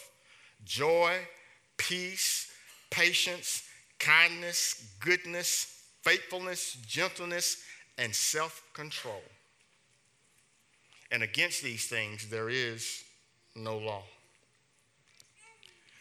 [0.64, 1.29] joy,
[1.77, 2.51] peace,
[2.88, 3.62] patience,
[3.99, 7.62] kindness, goodness, faithfulness, gentleness,
[7.99, 9.23] and self-control.
[11.11, 13.05] And against these things there is
[13.55, 14.05] no law.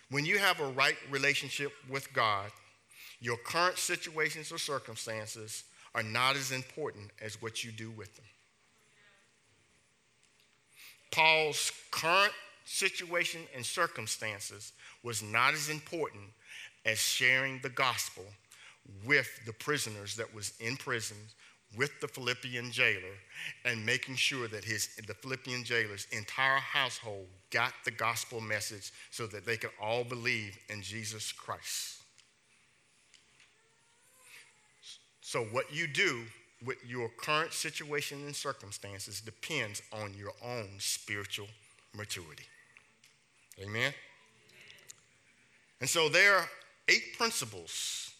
[0.09, 2.49] When you have a right relationship with God,
[3.19, 5.65] your current situations or circumstances
[5.95, 8.25] are not as important as what you do with them.
[11.11, 12.33] Paul's current
[12.65, 16.25] situation and circumstances was not as important
[16.85, 18.25] as sharing the gospel
[19.05, 21.17] with the prisoners that was in prison
[21.77, 23.15] with the Philippian jailer
[23.63, 29.25] and making sure that his, the Philippian jailer's entire household got the gospel message so
[29.27, 31.94] that they could all believe in Jesus Christ.
[35.35, 36.21] So, what you do
[36.65, 41.49] with your current situation and circumstances depends on your own spiritual
[41.93, 42.45] maturity.
[43.61, 43.93] Amen?
[45.81, 46.49] And so, there are
[46.87, 48.11] eight principles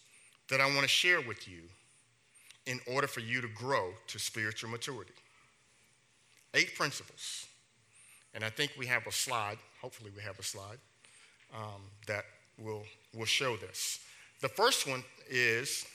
[0.50, 1.60] that I want to share with you
[2.66, 5.14] in order for you to grow to spiritual maturity.
[6.52, 7.46] Eight principles.
[8.34, 10.80] And I think we have a slide, hopefully, we have a slide
[11.54, 12.26] um, that
[12.58, 14.00] will, will show this.
[14.42, 15.86] The first one is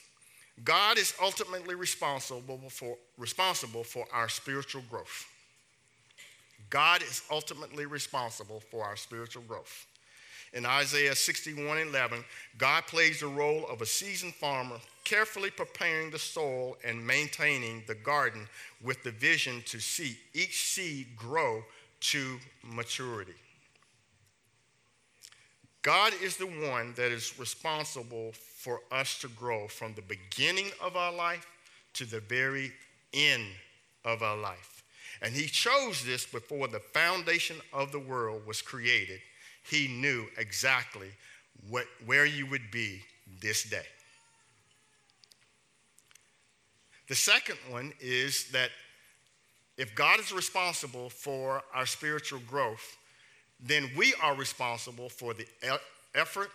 [0.64, 5.26] God is ultimately responsible for, responsible for our spiritual growth.
[6.70, 9.86] God is ultimately responsible for our spiritual growth.
[10.52, 12.24] In Isaiah 61 11,
[12.58, 17.94] God plays the role of a seasoned farmer carefully preparing the soil and maintaining the
[17.94, 18.46] garden
[18.82, 21.64] with the vision to see each seed grow
[22.00, 23.34] to maturity.
[25.80, 30.96] God is the one that is responsible for us to grow from the beginning of
[30.96, 31.46] our life
[31.94, 32.70] to the very
[33.12, 33.46] end
[34.04, 34.84] of our life.
[35.20, 39.20] And He chose this before the foundation of the world was created.
[39.68, 41.08] He knew exactly
[41.68, 43.00] what, where you would be
[43.40, 43.86] this day.
[47.08, 48.70] The second one is that
[49.76, 52.96] if God is responsible for our spiritual growth,
[53.60, 55.46] then we are responsible for the
[56.14, 56.50] effort,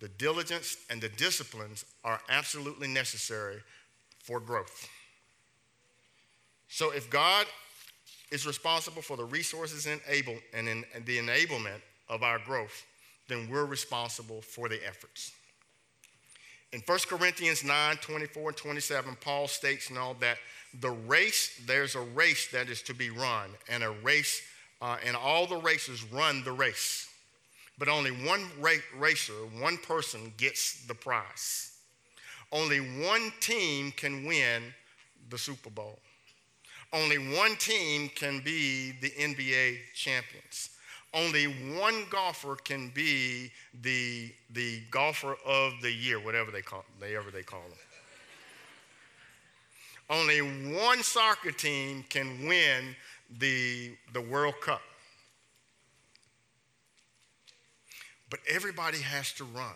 [0.00, 3.62] the diligence, and the disciplines are absolutely necessary
[4.22, 4.88] for growth.
[6.68, 7.46] So if God
[8.30, 12.84] is responsible for the resources and, able, and, in, and the enablement of our growth,
[13.28, 15.32] then we're responsible for the efforts.
[16.72, 20.36] In 1 Corinthians 9 24 and 27, Paul states and all that
[20.80, 24.42] the race, there's a race that is to be run, and a race,
[24.82, 27.08] uh, and all the races run the race.
[27.78, 31.72] But only one ra- racer, one person gets the prize.
[32.52, 34.62] Only one team can win
[35.28, 35.98] the Super Bowl.
[36.92, 40.70] Only one team can be the NBA champions
[41.16, 41.44] only
[41.78, 43.50] one golfer can be
[43.82, 47.78] the, the golfer of the year, whatever they call, whatever they call them.
[50.08, 50.40] Only
[50.74, 52.94] one soccer team can win
[53.38, 54.82] the, the World Cup.
[58.30, 59.74] But everybody has to run.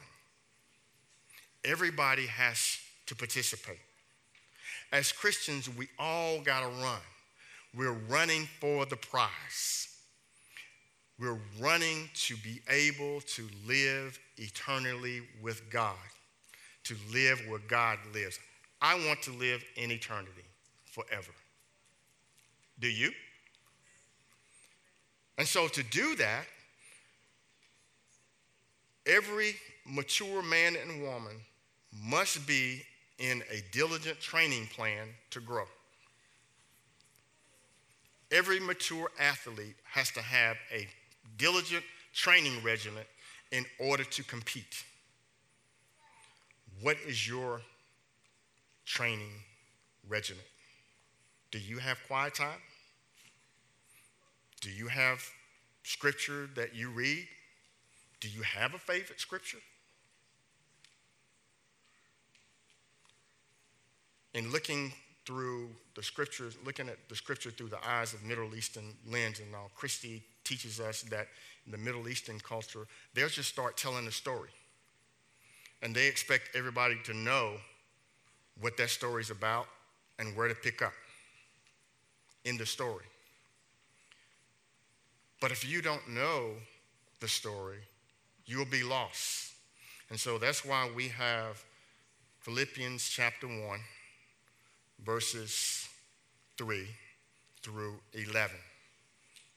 [1.65, 3.79] Everybody has to participate.
[4.93, 7.01] As Christians, we all got to run.
[7.75, 9.89] We're running for the prize.
[11.19, 15.95] We're running to be able to live eternally with God,
[16.85, 18.39] to live where God lives.
[18.81, 20.45] I want to live in eternity
[20.87, 21.33] forever.
[22.81, 23.13] Do you?
[25.37, 26.47] And so to do that,
[29.11, 31.37] every mature man and woman
[31.93, 32.83] must be
[33.19, 35.65] in a diligent training plan to grow.
[38.31, 40.87] Every mature athlete has to have a
[41.37, 41.83] diligent
[42.15, 43.03] training regimen
[43.51, 44.85] in order to compete.
[46.81, 47.61] What is your
[48.87, 49.33] training
[50.09, 50.45] regimen?
[51.51, 52.61] Do you have quiet time?
[54.61, 55.23] Do you have
[55.83, 57.27] scripture that you read?
[58.21, 59.59] Do you have a favorite scripture?
[64.35, 64.93] In looking
[65.27, 69.55] through the scriptures, looking at the scripture through the eyes of Middle Eastern lens and
[69.55, 71.29] all, Christy teaches us that
[71.67, 74.51] in the Middle Eastern culture, they'll just start telling the story.
[75.83, 77.55] And they expect everybody to know
[78.61, 79.67] what that story's about
[80.19, 80.93] and where to pick up
[82.45, 83.05] in the story.
[85.41, 86.53] But if you don't know
[87.21, 87.79] the story,
[88.51, 89.53] you'll be lost.
[90.11, 91.63] And so that's why we have
[92.41, 93.59] Philippians chapter 1,
[95.05, 95.89] verses
[96.59, 96.85] 3
[97.63, 98.57] through 11.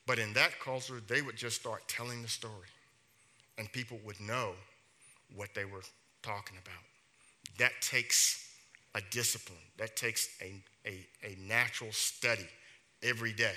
[0.06, 2.68] But in that culture, they would just start telling the story,
[3.58, 4.52] and people would know
[5.36, 5.84] what they were
[6.22, 6.84] talking about.
[7.58, 8.48] That takes
[8.94, 12.48] a discipline, that takes a, a, a natural study
[13.02, 13.56] every day.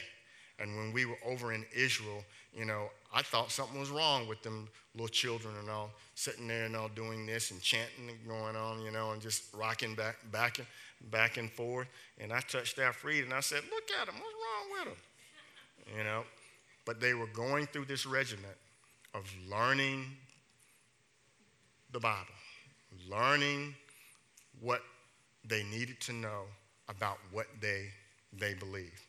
[0.59, 2.24] And when we were over in Israel,
[2.55, 6.66] you know, I thought something was wrong with them little children and all sitting there
[6.66, 10.18] and all doing this and chanting and going on, you know, and just rocking back,
[10.30, 10.66] back, and,
[11.10, 11.88] back and forth.
[12.18, 15.96] And I touched that Freed and I said, Look at them, what's wrong with them?
[15.96, 16.24] You know,
[16.84, 18.56] but they were going through this regiment
[19.14, 20.04] of learning
[21.92, 22.34] the Bible,
[23.10, 23.74] learning
[24.60, 24.82] what
[25.42, 26.42] they needed to know
[26.90, 27.86] about what they,
[28.38, 29.00] they believe.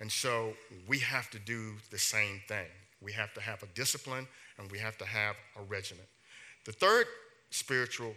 [0.00, 0.54] And so
[0.88, 2.66] we have to do the same thing.
[3.02, 4.26] We have to have a discipline
[4.58, 6.08] and we have to have a regiment.
[6.64, 7.06] The third
[7.50, 8.14] spiritual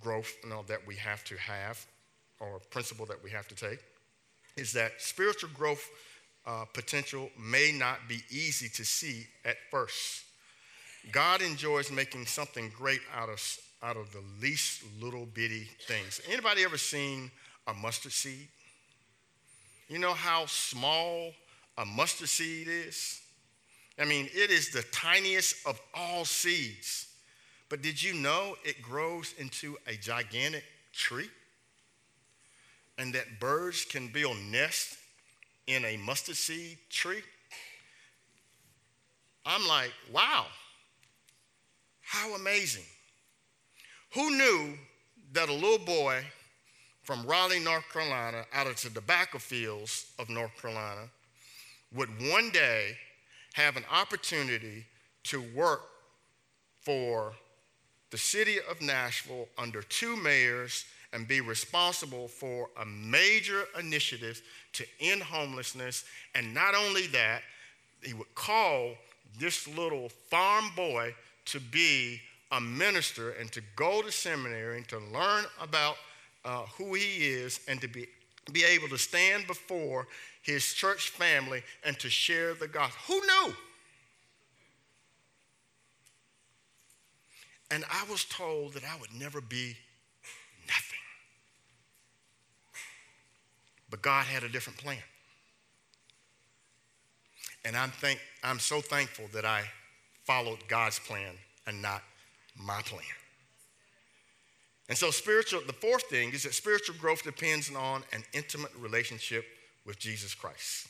[0.00, 1.84] growth you know, that we have to have,
[2.38, 3.80] or principle that we have to take,
[4.56, 5.86] is that spiritual growth
[6.46, 10.24] uh, potential may not be easy to see at first.
[11.12, 16.20] God enjoys making something great out of, out of the least little bitty things.
[16.28, 17.30] Anybody ever seen
[17.66, 18.48] a mustard seed?
[19.88, 21.32] You know how small
[21.76, 23.19] a mustard seed is?
[24.00, 27.06] I mean, it is the tiniest of all seeds.
[27.68, 31.28] But did you know it grows into a gigantic tree?
[32.98, 34.96] And that birds can build nests
[35.66, 37.22] in a mustard seed tree?
[39.44, 40.46] I'm like, wow,
[42.02, 42.84] how amazing.
[44.14, 44.78] Who knew
[45.32, 46.24] that a little boy
[47.02, 51.08] from Raleigh, North Carolina, out of the tobacco fields of North Carolina,
[51.92, 52.96] would one day
[53.54, 54.86] have an opportunity
[55.24, 55.82] to work
[56.80, 57.32] for
[58.10, 64.42] the city of Nashville under two mayors and be responsible for a major initiative
[64.72, 66.04] to end homelessness.
[66.34, 67.42] And not only that,
[68.02, 68.92] he would call
[69.38, 71.14] this little farm boy
[71.46, 72.20] to be
[72.52, 75.96] a minister and to go to seminary and to learn about
[76.44, 78.06] uh, who he is and to be,
[78.52, 80.06] be able to stand before
[80.42, 83.14] his church family and to share the gospel.
[83.14, 83.54] Who knew?
[87.70, 89.76] And I was told that I would never be
[90.66, 90.98] nothing.
[93.88, 94.98] But God had a different plan.
[97.64, 99.62] And I'm, thank, I'm so thankful that I
[100.24, 101.34] followed God's plan
[101.66, 102.02] and not
[102.56, 103.04] my plan.
[104.88, 109.44] And so, spiritual, the fourth thing is that spiritual growth depends on an intimate relationship
[109.84, 110.88] with Jesus Christ.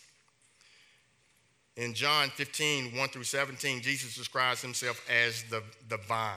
[1.76, 6.36] In John 15, 1 through 17, Jesus describes himself as the, the vine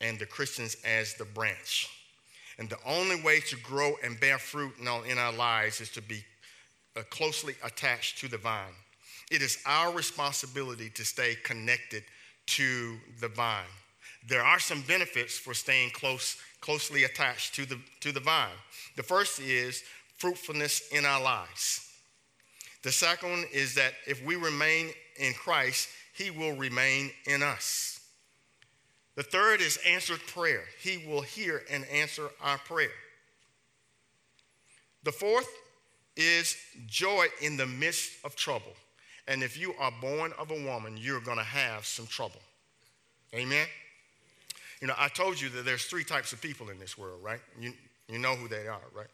[0.00, 1.88] and the Christians as the branch.
[2.58, 6.24] And the only way to grow and bear fruit in our lives is to be
[6.96, 8.74] uh, closely attached to the vine.
[9.30, 12.04] It is our responsibility to stay connected
[12.46, 13.64] to the vine.
[14.28, 18.48] There are some benefits for staying close closely attached to the, to the vine.
[18.96, 19.84] The first is
[20.16, 21.86] fruitfulness in our lives.
[22.82, 28.00] The second one is that if we remain in Christ, he will remain in us.
[29.16, 30.62] The third is answered prayer.
[30.80, 32.90] He will hear and answer our prayer.
[35.04, 35.48] The fourth
[36.16, 36.56] is
[36.86, 38.72] joy in the midst of trouble.
[39.28, 42.40] And if you are born of a woman, you're going to have some trouble.
[43.34, 43.66] Amen?
[44.80, 47.40] You know, I told you that there's three types of people in this world, right?
[47.58, 47.72] You,
[48.08, 49.06] you know who they are, right?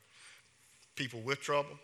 [0.95, 1.79] People with trouble,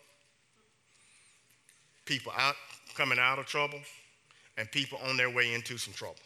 [2.04, 2.54] people out
[2.94, 3.80] coming out of trouble,
[4.56, 6.16] and people on their way into some trouble.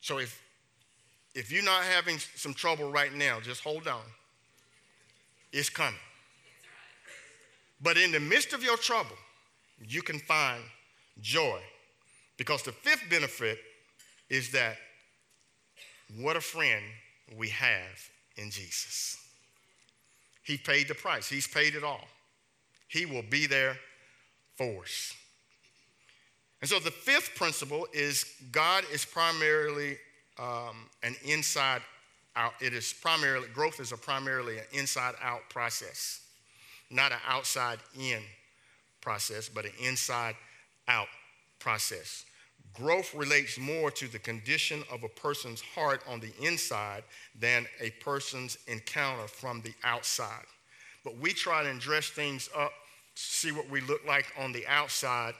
[0.00, 0.40] So if
[1.34, 4.02] if you're not having some trouble right now, just hold on.
[5.52, 6.00] It's coming.
[7.82, 9.16] But in the midst of your trouble,
[9.86, 10.62] you can find
[11.20, 11.60] joy.
[12.38, 13.58] Because the fifth benefit
[14.30, 14.76] is that
[16.18, 16.84] what a friend
[17.36, 19.18] we have in Jesus.
[20.46, 22.06] He paid the price, He's paid it all.
[22.88, 23.76] He will be there
[24.54, 25.14] for us.
[26.60, 29.98] And so the fifth principle is God is primarily
[30.38, 31.82] um, an inside
[32.36, 32.52] out.
[32.60, 36.20] It is primarily, growth is a primarily an inside out process,
[36.90, 38.20] not an outside in
[39.00, 40.36] process, but an inside
[40.88, 41.08] out
[41.58, 42.24] process.
[42.76, 47.04] Growth relates more to the condition of a person's heart on the inside
[47.38, 50.44] than a person's encounter from the outside.
[51.02, 52.72] But we try to dress things up,
[53.14, 55.32] see what we look like on the outside,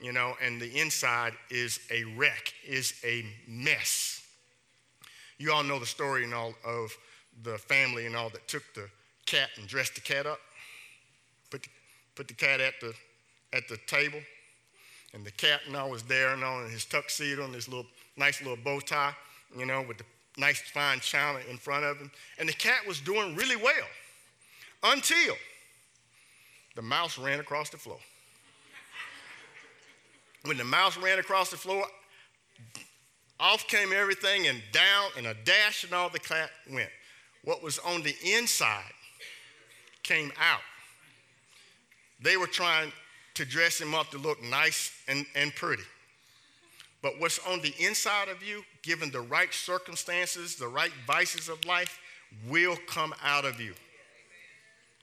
[0.00, 4.22] you know, and the inside is a wreck, is a mess.
[5.38, 6.96] You all know the story and all of
[7.42, 8.88] the family and all that took the
[9.26, 10.38] cat and dressed the cat up,
[11.50, 11.68] put the,
[12.14, 12.94] put the cat at the,
[13.52, 14.20] at the table
[15.16, 17.86] and the captain was there and on his tuxedo and his little
[18.18, 19.14] nice little bow tie,
[19.58, 20.04] you know, with the
[20.36, 22.10] nice fine china in front of him.
[22.38, 23.88] And the cat was doing really well
[24.82, 25.34] until
[26.74, 27.96] the mouse ran across the floor.
[30.44, 31.86] When the mouse ran across the floor,
[33.40, 36.90] off came everything and down and a dash and all the cat went.
[37.42, 38.92] What was on the inside
[40.02, 40.60] came out.
[42.20, 42.92] They were trying
[43.36, 45.82] to dress him up to look nice and, and pretty.
[47.02, 51.64] But what's on the inside of you, given the right circumstances, the right vices of
[51.64, 52.00] life,
[52.48, 53.74] will come out of you.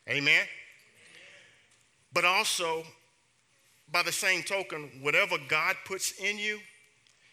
[0.10, 0.46] Amen?
[2.12, 2.84] But also,
[3.92, 6.60] by the same token, whatever God puts in you,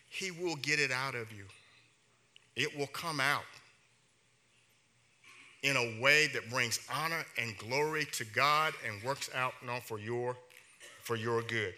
[0.08, 1.44] He will get it out of you.
[2.56, 3.42] It will come out
[5.62, 9.98] in a way that brings honor and glory to God and works out know, for
[9.98, 10.36] your
[11.10, 11.74] for your good.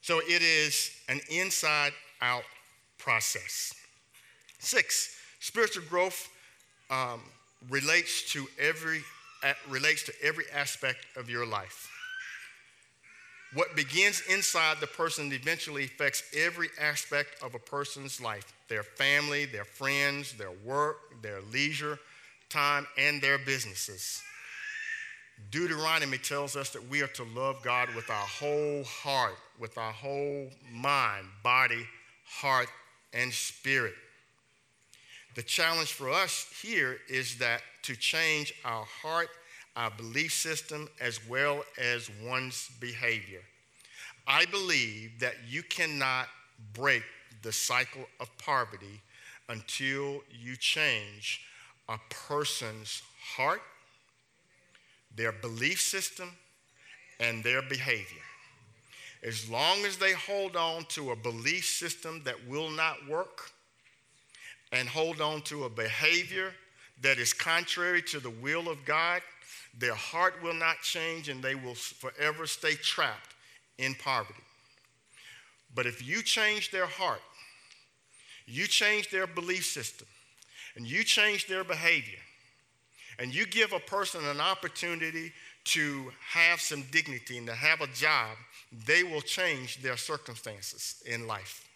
[0.00, 1.92] So it is an inside
[2.22, 2.44] out
[2.96, 3.74] process.
[4.58, 6.30] Six, spiritual growth
[6.88, 7.20] um,
[7.68, 9.02] relates to every
[9.68, 11.90] relates to every aspect of your life.
[13.52, 19.44] What begins inside the person eventually affects every aspect of a person's life their family,
[19.44, 21.98] their friends, their work, their leisure
[22.48, 24.22] time, and their businesses.
[25.50, 29.92] Deuteronomy tells us that we are to love God with our whole heart, with our
[29.92, 31.86] whole mind, body,
[32.26, 32.68] heart,
[33.12, 33.94] and spirit.
[35.34, 39.28] The challenge for us here is that to change our heart,
[39.76, 43.42] our belief system, as well as one's behavior.
[44.26, 46.28] I believe that you cannot
[46.72, 47.02] break
[47.42, 49.00] the cycle of poverty
[49.48, 51.42] until you change
[51.88, 53.02] a person's
[53.36, 53.60] heart,
[55.16, 56.30] their belief system,
[57.20, 58.22] and their behavior.
[59.22, 63.50] As long as they hold on to a belief system that will not work
[64.72, 66.52] and hold on to a behavior
[67.00, 69.22] that is contrary to the will of God,
[69.78, 73.34] their heart will not change and they will forever stay trapped
[73.78, 74.40] in poverty.
[75.74, 77.22] But if you change their heart,
[78.46, 80.06] you change their belief system,
[80.76, 82.18] and you change their behavior,
[83.18, 85.32] and you give a person an opportunity
[85.64, 88.36] to have some dignity and to have a job,
[88.86, 91.68] they will change their circumstances in life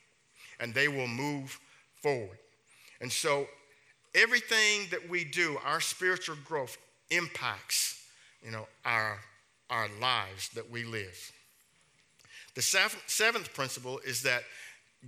[0.60, 1.58] and they will move
[2.02, 2.38] forward.
[3.00, 3.46] And so,
[4.14, 6.76] everything that we do, our spiritual growth
[7.10, 8.02] impacts,
[8.42, 9.18] you know, our,
[9.70, 11.32] our lives that we live.
[12.54, 14.42] The seventh, principle is that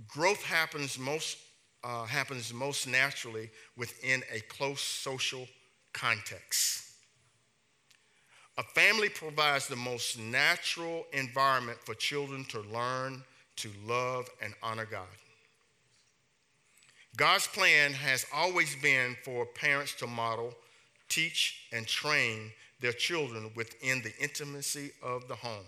[0.07, 1.37] growth happens most,
[1.83, 5.47] uh, happens most naturally within a close social
[5.93, 6.91] context.
[8.57, 13.23] A family provides the most natural environment for children to learn
[13.57, 15.07] to love and honor God.
[17.17, 20.53] God's plan has always been for parents to model,
[21.09, 25.65] teach, and train their children within the intimacy of the home.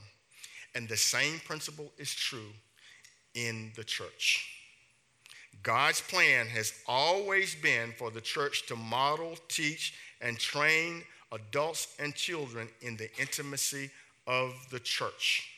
[0.76, 2.52] And the same principle is true
[3.36, 4.50] in the church.
[5.62, 9.94] God's plan has always been for the church to model, teach,
[10.24, 13.92] and train adults and children in the intimacy
[14.26, 15.50] of the church.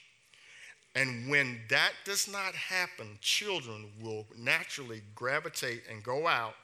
[0.95, 6.55] And when that does not happen, children will naturally gravitate and go out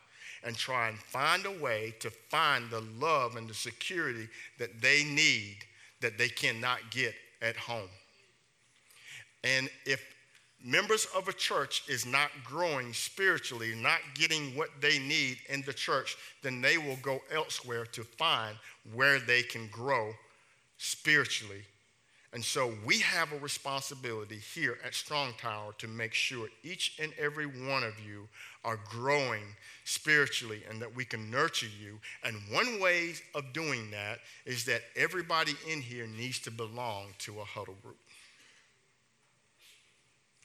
[0.44, 4.28] and try and find a way to find the love and the security
[4.58, 5.58] that they need
[6.00, 7.90] that they cannot get at home.
[9.44, 10.11] And if
[10.64, 15.74] members of a church is not growing spiritually, not getting what they need in the
[15.74, 18.56] church, then they will go elsewhere to find
[18.94, 20.14] where they can grow
[20.78, 21.64] spiritually.
[22.34, 27.12] And so we have a responsibility here at Strong Tower to make sure each and
[27.20, 28.30] every one of you
[28.64, 29.44] are growing
[29.84, 32.00] spiritually and that we can nurture you.
[32.24, 37.42] And one way of doing that is that everybody in here needs to belong to
[37.42, 37.98] a huddle group.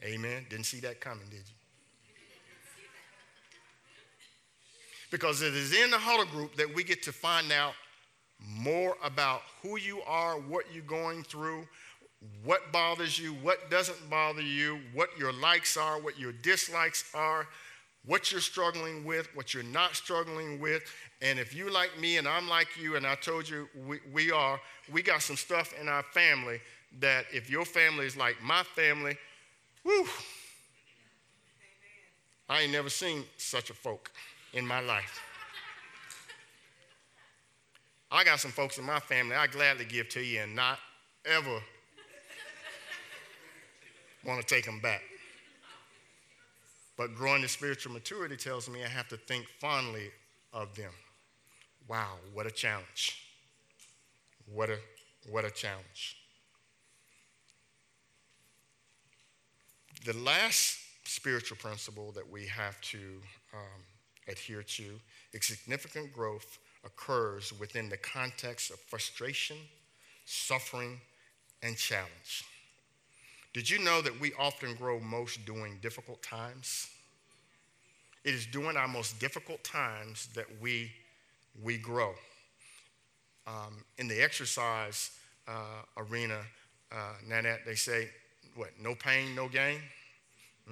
[0.02, 0.46] Amen.
[0.48, 1.54] Didn't see that coming, did you?
[5.10, 7.72] Because it is in the huddle group that we get to find out
[8.40, 11.66] more about who you are, what you're going through,
[12.44, 17.46] what bothers you, what doesn't bother you, what your likes are, what your dislikes are,
[18.04, 20.82] what you're struggling with, what you're not struggling with.
[21.22, 24.30] And if you like me and I'm like you, and I told you we, we
[24.30, 24.60] are,
[24.92, 26.60] we got some stuff in our family
[27.00, 29.16] that if your family is like my family,
[29.86, 30.06] whew,
[32.48, 34.10] I ain't never seen such a folk
[34.52, 35.20] in my life.
[38.10, 40.78] I got some folks in my family I gladly give to you and not
[41.24, 41.60] ever
[44.24, 45.02] want to take them back.
[46.96, 50.10] But growing to spiritual maturity tells me I have to think fondly
[50.52, 50.92] of them.
[51.88, 53.22] Wow, what a challenge.
[54.52, 54.78] What a,
[55.30, 56.16] what a challenge.
[60.06, 62.98] The last spiritual principle that we have to
[63.52, 63.82] um,
[64.28, 65.00] adhere to
[65.32, 69.56] is significant growth occurs within the context of frustration,
[70.24, 71.00] suffering,
[71.60, 72.44] and challenge.
[73.52, 76.88] Did you know that we often grow most during difficult times?
[78.22, 80.92] It is during our most difficult times that we,
[81.60, 82.14] we grow.
[83.44, 85.10] Um, in the exercise
[85.48, 86.42] uh, arena,
[86.92, 88.10] uh, Nanette, they say,
[88.56, 89.80] what, no pain, no gain?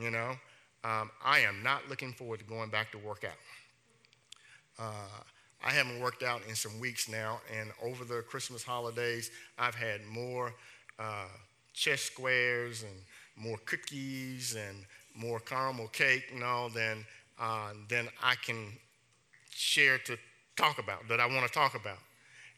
[0.01, 0.31] You know,
[0.83, 3.39] um, I am not looking forward to going back to work out.
[4.79, 5.23] Uh,
[5.65, 10.05] I haven't worked out in some weeks now, and over the Christmas holidays, I've had
[10.05, 10.53] more
[10.99, 11.29] uh,
[11.73, 12.93] chest squares and
[13.37, 17.05] more cookies and more caramel cake, and all than,
[17.41, 18.73] uh, than I can
[19.51, 20.19] share to
[20.57, 21.99] talk about, that I want to talk about.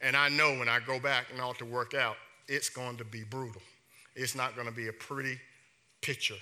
[0.01, 2.15] And I know when I go back and all to work out,
[2.47, 3.61] it's going to be brutal.
[4.17, 5.39] It's not going to be a pretty
[6.01, 6.35] picture.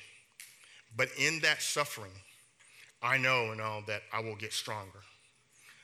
[0.95, 2.11] But in that suffering,
[3.03, 4.99] I know and all that I will get stronger.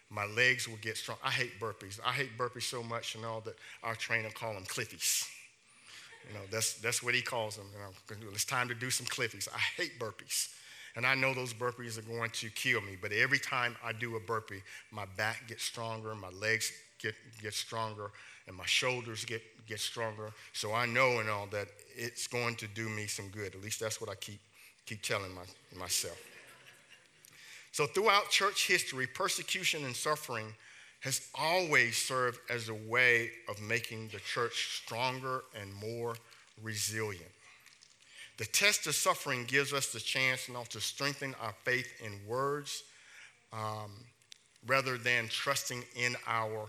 [0.09, 1.17] My legs will get strong.
[1.23, 1.99] I hate burpees.
[2.05, 5.27] I hate burpees so much and all that our trainer call them cliffies.
[6.27, 7.67] You know, that's, that's what he calls them.
[7.73, 9.47] You know, it's time to do some cliffies.
[9.53, 10.49] I hate burpees.
[10.95, 14.17] And I know those burpees are going to kill me, but every time I do
[14.17, 14.61] a burpee,
[14.91, 18.11] my back gets stronger, my legs get, get stronger,
[18.47, 20.31] and my shoulders get, get stronger.
[20.53, 23.55] So I know and all that it's going to do me some good.
[23.55, 24.39] At least that's what I keep,
[24.85, 25.43] keep telling my,
[25.77, 26.17] myself.
[27.71, 30.53] So throughout church history, persecution and suffering
[31.01, 36.15] has always served as a way of making the church stronger and more
[36.61, 37.31] resilient.
[38.37, 42.83] The test of suffering gives us the chance know, to strengthen our faith in words
[43.53, 43.91] um,
[44.67, 46.67] rather than trusting in our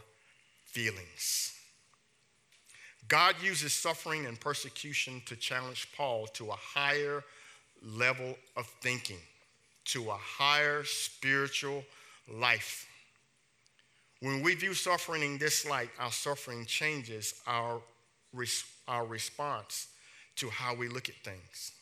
[0.67, 1.59] feelings.
[3.09, 7.25] God uses suffering and persecution to challenge Paul to a higher
[7.85, 9.19] level of thinking,
[9.87, 11.85] to a higher spiritual
[12.33, 12.87] life.
[14.21, 17.81] When we view suffering in this light, our suffering changes our,
[18.33, 19.89] res- our response
[20.37, 21.73] to how we look at things.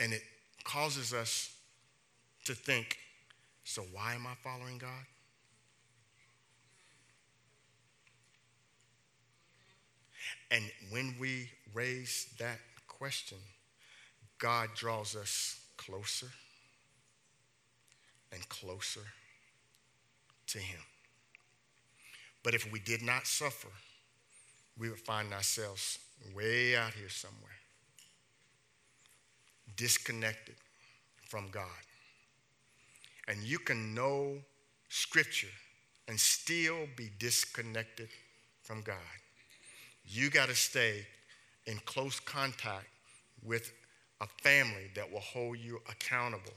[0.00, 0.22] And it
[0.64, 1.54] causes us
[2.46, 2.98] to think
[3.64, 5.04] so, why am I following God?
[10.50, 13.38] And when we raise that question,
[14.38, 16.28] God draws us closer
[18.32, 19.00] and closer
[20.48, 20.80] to Him.
[22.42, 23.68] But if we did not suffer,
[24.78, 25.98] we would find ourselves
[26.34, 27.58] way out here somewhere,
[29.76, 30.56] disconnected
[31.28, 31.64] from God.
[33.28, 34.38] And you can know
[34.88, 35.46] Scripture
[36.06, 38.08] and still be disconnected
[38.62, 38.96] from God.
[40.06, 41.06] You got to stay
[41.66, 42.86] in close contact
[43.42, 43.72] with
[44.20, 46.52] a family that will hold you accountable,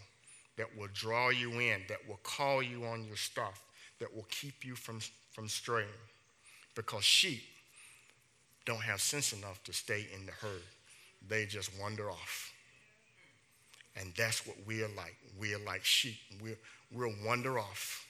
[0.58, 3.64] that will draw you in, that will call you on your stuff,
[4.00, 5.00] that will keep you from,
[5.32, 5.88] from straying.
[6.76, 7.44] Because sheep
[8.66, 10.62] don't have sense enough to stay in the herd,
[11.28, 12.54] they just wander off.
[14.00, 15.16] And that's what we're like.
[15.40, 16.18] We're like sheep.
[16.42, 16.60] We're,
[16.92, 18.06] we'll wander off.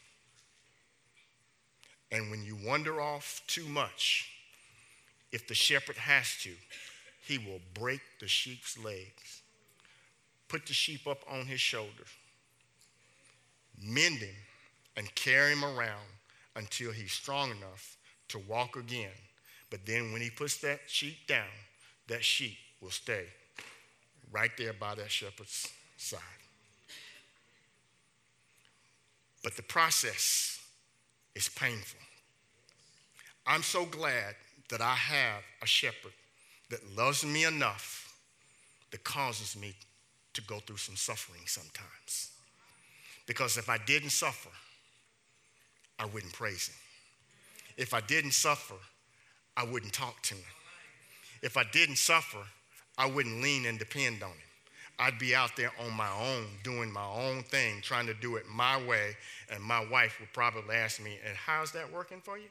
[2.12, 4.30] And when you wander off too much,
[5.32, 6.52] if the shepherd has to,
[7.26, 9.42] he will break the sheep's legs,
[10.48, 12.06] put the sheep up on his shoulder,
[13.82, 14.36] mend him,
[14.96, 16.08] and carry him around
[16.56, 17.98] until he's strong enough
[18.30, 19.12] to walk again.
[19.70, 21.46] But then when he puts that sheep down,
[22.08, 23.26] that sheep will stay
[24.32, 26.20] right there by that shepherd's side.
[29.44, 30.60] But the process
[31.36, 32.00] is painful.
[33.46, 34.36] I'm so glad
[34.70, 36.11] that I have a shepherd
[36.70, 38.13] that loves me enough
[38.91, 39.74] that causes me
[40.34, 42.32] to go through some suffering sometimes.
[43.26, 44.49] Because if I didn't suffer,
[45.99, 46.76] I wouldn't praise him.
[47.78, 48.76] If I didn't suffer,
[49.55, 50.43] I wouldn't talk to him.
[51.41, 52.43] If I didn't suffer,
[52.97, 54.38] I wouldn't lean and depend on him.
[54.99, 58.45] I'd be out there on my own, doing my own thing, trying to do it
[58.47, 59.15] my way,
[59.51, 62.47] and my wife would probably ask me, And how's that working for you?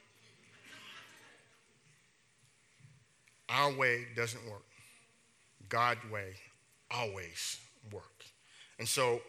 [3.48, 4.64] Our way doesn't work.
[5.68, 6.34] God's way
[6.90, 7.58] always
[7.92, 8.32] works.
[8.78, 9.20] And so,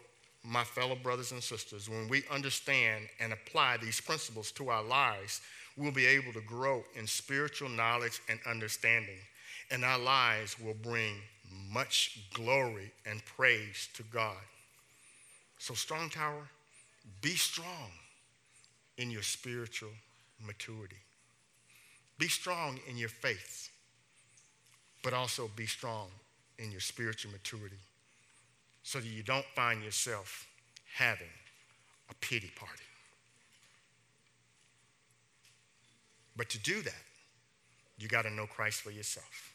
[0.44, 5.42] my fellow brothers and sisters, when we understand and apply these principles to our lives,
[5.76, 9.20] we'll be able to grow in spiritual knowledge and understanding.
[9.72, 11.16] And our lives will bring
[11.72, 14.38] much glory and praise to God.
[15.60, 16.48] So, Strong Tower,
[17.22, 17.92] be strong
[18.98, 19.92] in your spiritual
[20.46, 20.98] maturity.
[22.18, 23.70] Be strong in your faith
[25.08, 26.10] but also be strong
[26.60, 27.78] in your spiritual maturity
[28.84, 30.46] so that you don't find yourself
[30.98, 31.32] having
[32.10, 32.84] a pity party.
[36.36, 37.04] But to do that,
[37.98, 39.54] you got to know Christ for yourself.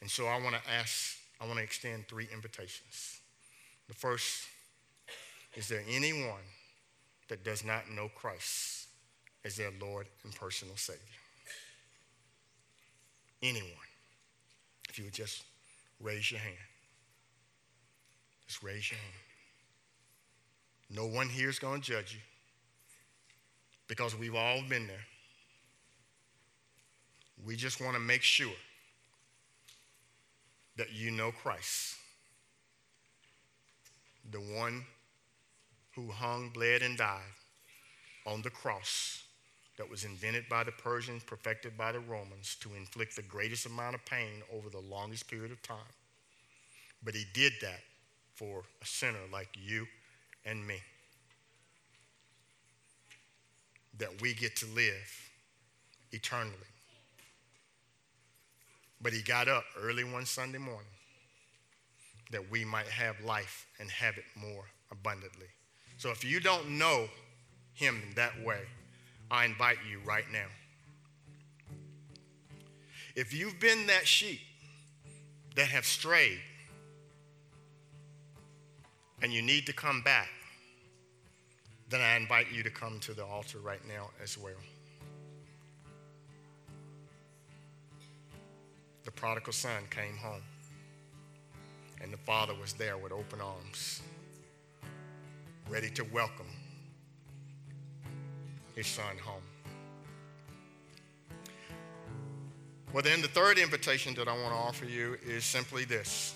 [0.00, 3.20] And so I want to ask, I want to extend three invitations.
[3.86, 4.48] The first
[5.54, 6.42] is there anyone
[7.28, 8.88] that does not know Christ
[9.44, 11.00] as their Lord and personal Savior?
[13.44, 13.85] Anyone.
[14.96, 15.44] If you would just
[16.00, 16.56] raise your hand.
[18.46, 19.12] Just raise your hand.
[20.88, 22.20] No one here is going to judge you
[23.88, 25.04] because we've all been there.
[27.44, 28.56] We just want to make sure
[30.78, 31.96] that you know Christ,
[34.30, 34.86] the one
[35.94, 37.20] who hung, bled, and died
[38.24, 39.25] on the cross
[39.76, 43.94] that was invented by the Persians, perfected by the Romans to inflict the greatest amount
[43.94, 45.76] of pain over the longest period of time.
[47.04, 47.80] But he did that
[48.34, 49.86] for a sinner like you
[50.44, 50.78] and me.
[53.98, 55.30] That we get to live
[56.12, 56.56] eternally.
[59.00, 60.86] But he got up early one Sunday morning
[62.32, 65.46] that we might have life and have it more abundantly.
[65.98, 67.08] So if you don't know
[67.74, 68.60] him in that way,
[69.30, 70.46] I invite you right now.
[73.16, 74.40] If you've been that sheep
[75.56, 76.38] that have strayed
[79.22, 80.28] and you need to come back,
[81.88, 84.52] then I invite you to come to the altar right now as well.
[89.04, 90.42] The prodigal son came home,
[92.02, 94.02] and the father was there with open arms,
[95.70, 96.55] ready to welcome
[98.76, 99.42] his son home.
[102.92, 106.34] Well, then, the third invitation that I want to offer you is simply this.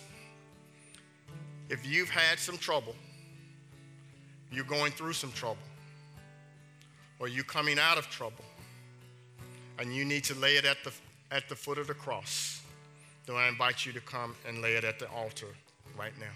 [1.69, 2.97] If you've had some trouble,
[4.51, 5.63] you're going through some trouble,
[7.21, 8.45] or you're coming out of trouble,
[9.79, 10.93] and you need to lay it at the,
[11.31, 12.61] at the foot of the cross,
[13.27, 15.47] then I invite you to come and lay it at the altar
[15.97, 16.27] right now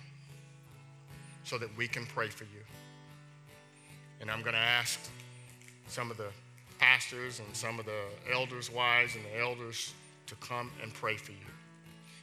[1.42, 2.60] so that we can pray for you.
[4.20, 5.00] And I'm going to ask
[5.88, 6.28] some of the
[6.78, 9.94] pastors and some of the elders' wives and the elders
[10.26, 11.38] to come and pray for you.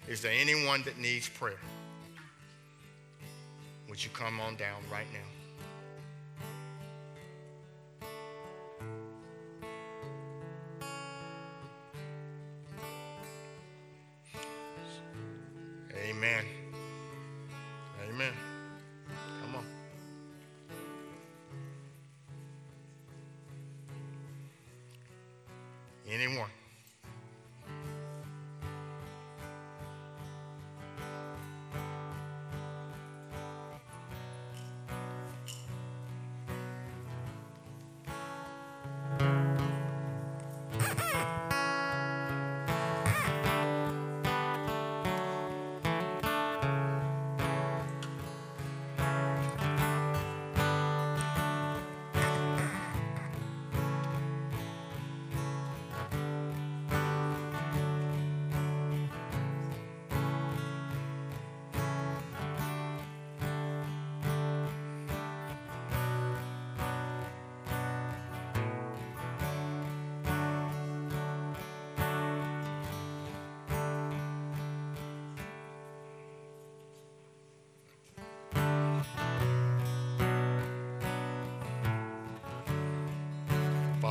[0.08, 1.60] Is there anyone that needs prayer?
[3.90, 5.41] Would you come on down right now?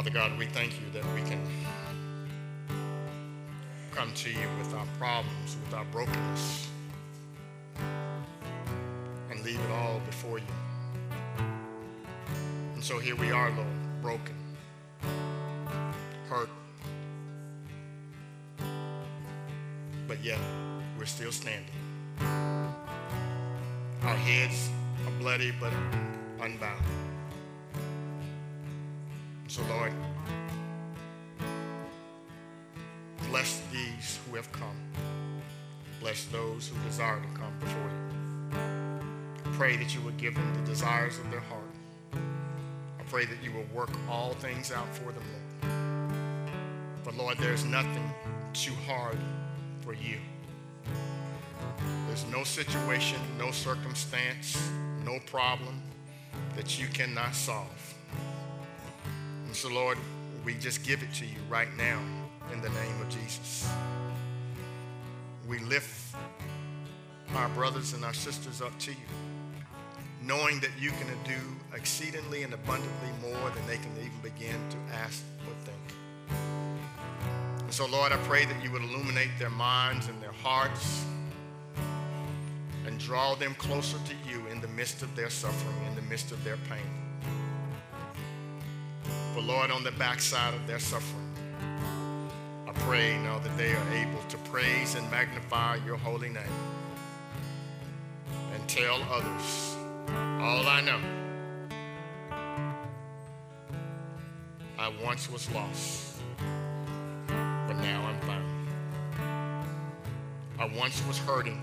[0.00, 1.38] Father God, we thank you that we can
[3.90, 6.68] come to you with our problems, with our brokenness,
[9.30, 10.44] and leave it all before you.
[12.72, 13.68] And so here we are, Lord,
[14.00, 14.34] broken,
[16.30, 16.48] hurt,
[20.08, 20.38] but yet
[20.98, 21.74] we're still standing.
[24.02, 24.70] Our heads
[25.06, 25.74] are bloody but
[26.40, 26.82] unbound.
[36.30, 38.60] Those who desire to come before you.
[39.44, 41.62] I pray that you would give them the desires of their heart.
[42.12, 47.02] I pray that you will work all things out for them, Lord.
[47.04, 48.12] But Lord, there's nothing
[48.52, 49.18] too hard
[49.80, 50.18] for you.
[52.06, 54.70] There's no situation, no circumstance,
[55.04, 55.80] no problem
[56.56, 57.94] that you cannot solve.
[59.46, 59.98] And so, Lord,
[60.44, 62.00] we just give it to you right now
[62.52, 63.68] in the name of Jesus.
[65.50, 66.14] We lift
[67.34, 68.96] our brothers and our sisters up to you,
[70.22, 71.40] knowing that you can do
[71.74, 76.38] exceedingly and abundantly more than they can even begin to ask or think.
[77.58, 81.04] And so, Lord, I pray that you would illuminate their minds and their hearts
[82.86, 86.30] and draw them closer to you in the midst of their suffering, in the midst
[86.30, 86.78] of their pain.
[89.34, 91.19] But Lord, on the backside of their suffering,
[92.86, 96.42] pray now that they are able to praise and magnify your holy name
[98.54, 99.76] and tell others
[100.40, 101.00] all I know.
[104.78, 106.22] I once was lost,
[107.26, 108.68] but now I'm found.
[110.58, 111.60] I once was hurting,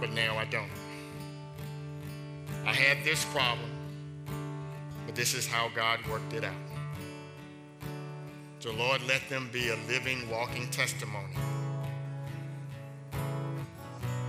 [0.00, 0.70] but now I don't.
[2.66, 3.70] I had this problem,
[5.06, 6.71] but this is how God worked it out.
[8.62, 11.34] So, Lord, let them be a living, walking testimony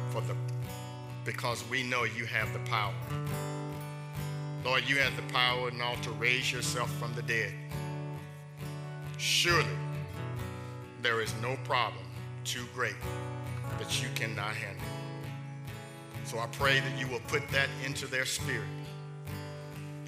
[0.10, 0.36] for the
[1.24, 2.96] because we know you have the power.
[4.66, 7.54] Lord, you have the power now to raise yourself from the dead.
[9.20, 9.78] Surely
[11.04, 12.04] there is no problem
[12.44, 12.96] too great
[13.78, 14.88] that you cannot handle.
[16.26, 18.68] So I pray that you will put that into their spirit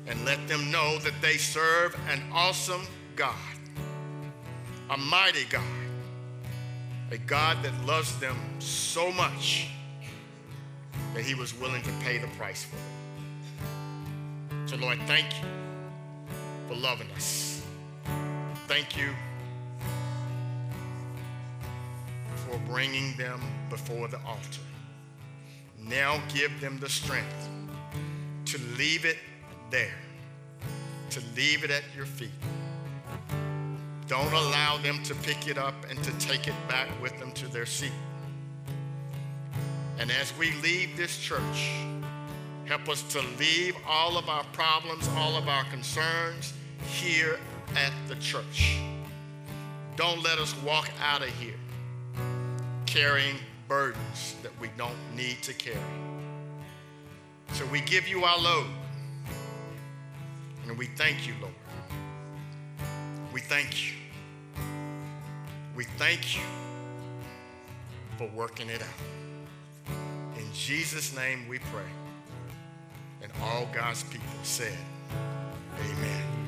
[0.08, 3.36] and let them know that they serve an awesome God,
[4.90, 5.64] a mighty God,
[7.12, 9.68] a God that loves them so much
[11.14, 14.68] that he was willing to pay the price for them.
[14.68, 15.48] So, Lord, thank you
[16.68, 17.62] for loving us.
[18.68, 19.10] Thank you
[22.48, 24.62] for bringing them before the altar.
[25.80, 27.50] Now give them the strength
[28.46, 29.18] to leave it
[29.70, 29.94] there,
[31.12, 32.30] to leave it at your feet.
[34.08, 37.48] Don't allow them to pick it up and to take it back with them to
[37.48, 37.92] their seat.
[39.98, 41.72] And as we leave this church,
[42.66, 46.54] help us to leave all of our problems, all of our concerns
[46.88, 47.40] here
[47.76, 48.80] at the church.
[49.96, 51.56] Don't let us walk out of here
[52.86, 53.38] carrying
[53.68, 55.78] burdens that we don't need to carry.
[57.54, 58.68] So we give you our load.
[60.68, 61.54] And we thank you, Lord.
[63.36, 63.92] We thank you.
[65.76, 66.42] We thank you
[68.18, 70.38] for working it out.
[70.38, 71.92] In Jesus' name we pray.
[73.22, 74.78] And all God's people said,
[75.78, 76.45] Amen.